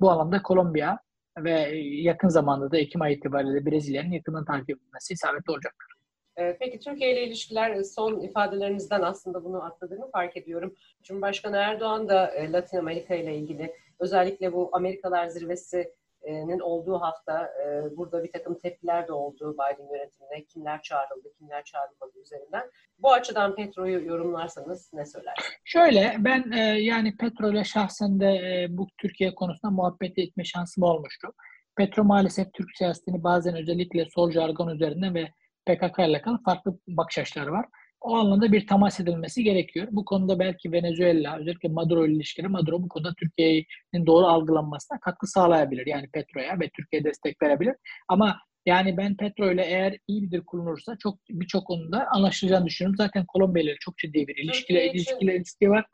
Bu 0.00 0.10
alanda 0.10 0.42
Kolombiya 0.42 0.98
ve 1.38 1.50
yakın 1.78 2.28
zamanda 2.28 2.70
da 2.70 2.78
Ekim 2.78 3.02
ayı 3.02 3.16
itibariyle 3.16 3.66
Brezilya'nın 3.66 4.10
yakından 4.10 4.44
takip 4.44 4.70
edilmesi 4.70 5.14
isabetli 5.14 5.52
olacaktır. 5.52 5.95
Ee, 6.38 6.56
peki 6.60 6.78
Türkiye 6.78 7.12
ile 7.12 7.26
ilişkiler 7.26 7.70
e, 7.70 7.84
son 7.84 8.20
ifadelerinizden 8.20 9.02
aslında 9.02 9.44
bunu 9.44 9.64
atladığımı 9.64 10.10
fark 10.10 10.36
ediyorum. 10.36 10.74
Cumhurbaşkanı 11.02 11.56
Erdoğan 11.56 12.08
da 12.08 12.26
e, 12.26 12.52
Latin 12.52 12.78
Amerika 12.78 13.14
ile 13.14 13.36
ilgili 13.36 13.74
özellikle 13.98 14.52
bu 14.52 14.70
Amerikalar 14.72 15.26
zirvesi 15.26 15.92
nin 16.26 16.60
olduğu 16.60 17.00
hafta 17.00 17.46
e, 17.46 17.96
burada 17.96 18.24
bir 18.24 18.32
takım 18.32 18.58
tepkiler 18.58 19.08
de 19.08 19.12
oldu 19.12 19.54
Biden 19.54 19.94
yönetimine. 19.94 20.44
Kimler 20.44 20.82
çağrıldı, 20.82 21.32
kimler 21.38 21.64
çağrılmadı 21.64 22.20
üzerinden. 22.20 22.70
Bu 22.98 23.12
açıdan 23.12 23.56
Petro'yu 23.56 24.06
yorumlarsanız 24.06 24.90
ne 24.92 25.06
söylersiniz? 25.06 25.50
Şöyle 25.64 26.16
ben 26.18 26.52
yani 26.76 27.16
Petro 27.16 27.50
ile 27.50 27.64
şahsen 27.64 28.20
de 28.20 28.66
bu 28.70 28.86
Türkiye 28.98 29.34
konusunda 29.34 29.70
muhabbet 29.70 30.18
etme 30.18 30.44
şansım 30.44 30.84
olmuştu. 30.84 31.28
Petro 31.76 32.04
maalesef 32.04 32.52
Türk 32.52 32.68
siyasetini 32.78 33.24
bazen 33.24 33.56
özellikle 33.56 34.06
sol 34.14 34.30
jargon 34.30 34.68
üzerinden 34.68 35.14
ve 35.14 35.28
PKK 35.66 35.98
ile 35.98 36.04
alakalı 36.04 36.42
farklı 36.44 36.78
bakış 36.88 37.18
açıları 37.18 37.52
var. 37.52 37.66
O 38.00 38.14
anlamda 38.14 38.52
bir 38.52 38.66
temas 38.66 39.00
edilmesi 39.00 39.44
gerekiyor. 39.44 39.88
Bu 39.90 40.04
konuda 40.04 40.38
belki 40.38 40.72
Venezuela, 40.72 41.38
özellikle 41.38 41.68
Maduro 41.68 42.06
ilişkileri, 42.06 42.48
Maduro 42.48 42.82
bu 42.82 42.88
konuda 42.88 43.14
Türkiye'nin 43.18 44.06
doğru 44.06 44.26
algılanmasına 44.26 45.00
katkı 45.00 45.26
sağlayabilir. 45.26 45.86
Yani 45.86 46.08
Petro'ya 46.12 46.60
ve 46.60 46.70
Türkiye 46.76 47.04
destek 47.04 47.42
verebilir. 47.42 47.74
Ama 48.08 48.38
yani 48.66 48.96
ben 48.96 49.16
Petro 49.16 49.52
ile 49.52 49.64
eğer 49.64 49.98
iyi 50.08 50.22
bir 50.22 50.30
dil 50.30 50.44
kullanırsa 50.44 50.96
çok 50.98 51.18
birçok 51.30 51.66
konuda 51.66 52.06
anlaşılacağını 52.10 52.66
düşünüyorum. 52.66 52.96
Zaten 52.96 53.26
Kolombiya 53.26 53.64
ile 53.64 53.76
çok 53.80 53.98
ciddi 53.98 54.26
bir 54.28 54.36
ilişkiyle, 54.36 54.86
için... 54.86 54.94
ilişkiyle 54.94 55.36
ilişki 55.36 55.70
var. 55.70 55.84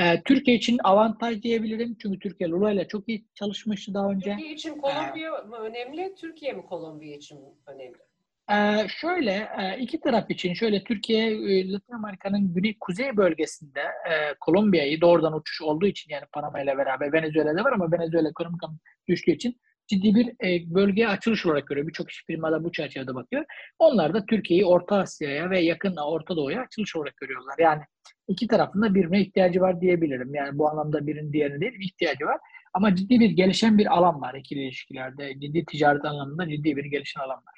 Ee, 0.00 0.22
Türkiye 0.22 0.56
için 0.56 0.78
avantaj 0.84 1.42
diyebilirim. 1.42 1.96
Çünkü 2.02 2.18
Türkiye 2.18 2.50
Lula 2.50 2.72
ile 2.72 2.88
çok 2.88 3.08
iyi 3.08 3.26
çalışmıştı 3.34 3.94
daha 3.94 4.10
önce. 4.10 4.30
Türkiye 4.30 4.52
için 4.52 4.78
Kolombiya 4.78 5.32
ee, 5.44 5.46
mı 5.46 5.56
önemli, 5.56 6.14
Türkiye 6.20 6.52
mi 6.52 6.62
Kolombiya 6.62 7.16
için 7.16 7.40
önemli? 7.66 8.07
Ee, 8.50 8.86
şöyle 8.88 9.48
e, 9.58 9.78
iki 9.78 10.00
taraf 10.00 10.30
için 10.30 10.54
şöyle 10.54 10.84
Türkiye 10.84 11.26
e, 11.26 11.72
Latin 11.72 11.92
Amerika'nın 11.92 12.54
güney 12.54 12.76
kuzey 12.80 13.16
bölgesinde 13.16 13.80
e, 13.80 14.34
Kolombiya'yı 14.40 15.00
doğrudan 15.00 15.36
uçuş 15.36 15.62
olduğu 15.62 15.86
için 15.86 16.10
yani 16.10 16.24
Panama 16.32 16.60
ile 16.60 16.78
beraber 16.78 17.12
Venezuela'da 17.12 17.64
var 17.64 17.72
ama 17.72 17.92
Venezuela 17.92 18.28
ekonomik 18.28 18.62
düştüğü 19.08 19.30
için 19.30 19.60
ciddi 19.86 20.14
bir 20.14 20.26
bölgeye 20.74 21.08
açılış 21.08 21.46
olarak 21.46 21.66
görüyor. 21.66 21.86
Birçok 21.86 22.10
iş 22.10 22.24
firmada 22.26 22.64
bu 22.64 22.72
çerçevede 22.72 23.14
bakıyor. 23.14 23.44
Onlar 23.78 24.14
da 24.14 24.26
Türkiye'yi 24.26 24.66
Orta 24.66 24.96
Asya'ya 24.96 25.50
ve 25.50 25.60
yakın 25.60 25.96
Orta 25.96 26.36
Doğu'ya 26.36 26.60
açılış 26.62 26.96
olarak 26.96 27.16
görüyorlar. 27.16 27.54
Yani 27.58 27.82
iki 28.28 28.46
tarafında 28.46 28.94
birbirine 28.94 29.20
ihtiyacı 29.20 29.60
var 29.60 29.80
diyebilirim. 29.80 30.34
Yani 30.34 30.58
bu 30.58 30.70
anlamda 30.70 31.06
birinin 31.06 31.32
diğerine 31.32 31.60
değil 31.60 31.72
ihtiyacı 31.80 32.26
var. 32.26 32.38
Ama 32.74 32.94
ciddi 32.94 33.20
bir 33.20 33.30
gelişen 33.30 33.78
bir 33.78 33.96
alan 33.96 34.20
var 34.20 34.34
ikili 34.34 34.60
ilişkilerde. 34.62 35.40
Ciddi 35.40 35.64
ticaret 35.64 36.04
anlamında 36.04 36.48
ciddi 36.48 36.76
bir 36.76 36.84
gelişen 36.84 37.20
alan 37.20 37.36
var. 37.36 37.57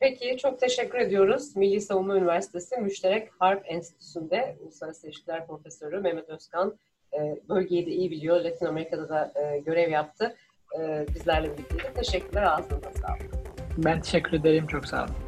Peki 0.00 0.36
çok 0.38 0.60
teşekkür 0.60 0.98
ediyoruz. 0.98 1.56
Milli 1.56 1.80
Savunma 1.80 2.16
Üniversitesi 2.16 2.76
Müşterek 2.76 3.28
Harp 3.38 3.62
Enstitüsü'nde 3.66 4.56
Uluslararası 4.60 5.06
İlişkiler 5.06 5.46
Profesörü 5.46 6.00
Mehmet 6.00 6.28
Özkan 6.28 6.78
e, 7.12 7.18
bölgeyi 7.48 7.86
de 7.86 7.90
iyi 7.90 8.10
biliyor. 8.10 8.40
Latin 8.40 8.66
Amerika'da 8.66 9.08
da 9.08 9.32
e, 9.40 9.58
görev 9.58 9.90
yaptı. 9.90 10.36
E, 10.78 11.06
bizlerle 11.14 11.50
birlikte. 11.52 11.92
Teşekkürler. 11.94 12.42
Ağzınıza 12.42 12.92
sağlık. 12.92 13.30
Ben 13.78 14.00
teşekkür 14.00 14.32
ederim. 14.32 14.66
Çok 14.66 14.86
sağ 14.86 15.04
olun. 15.04 15.25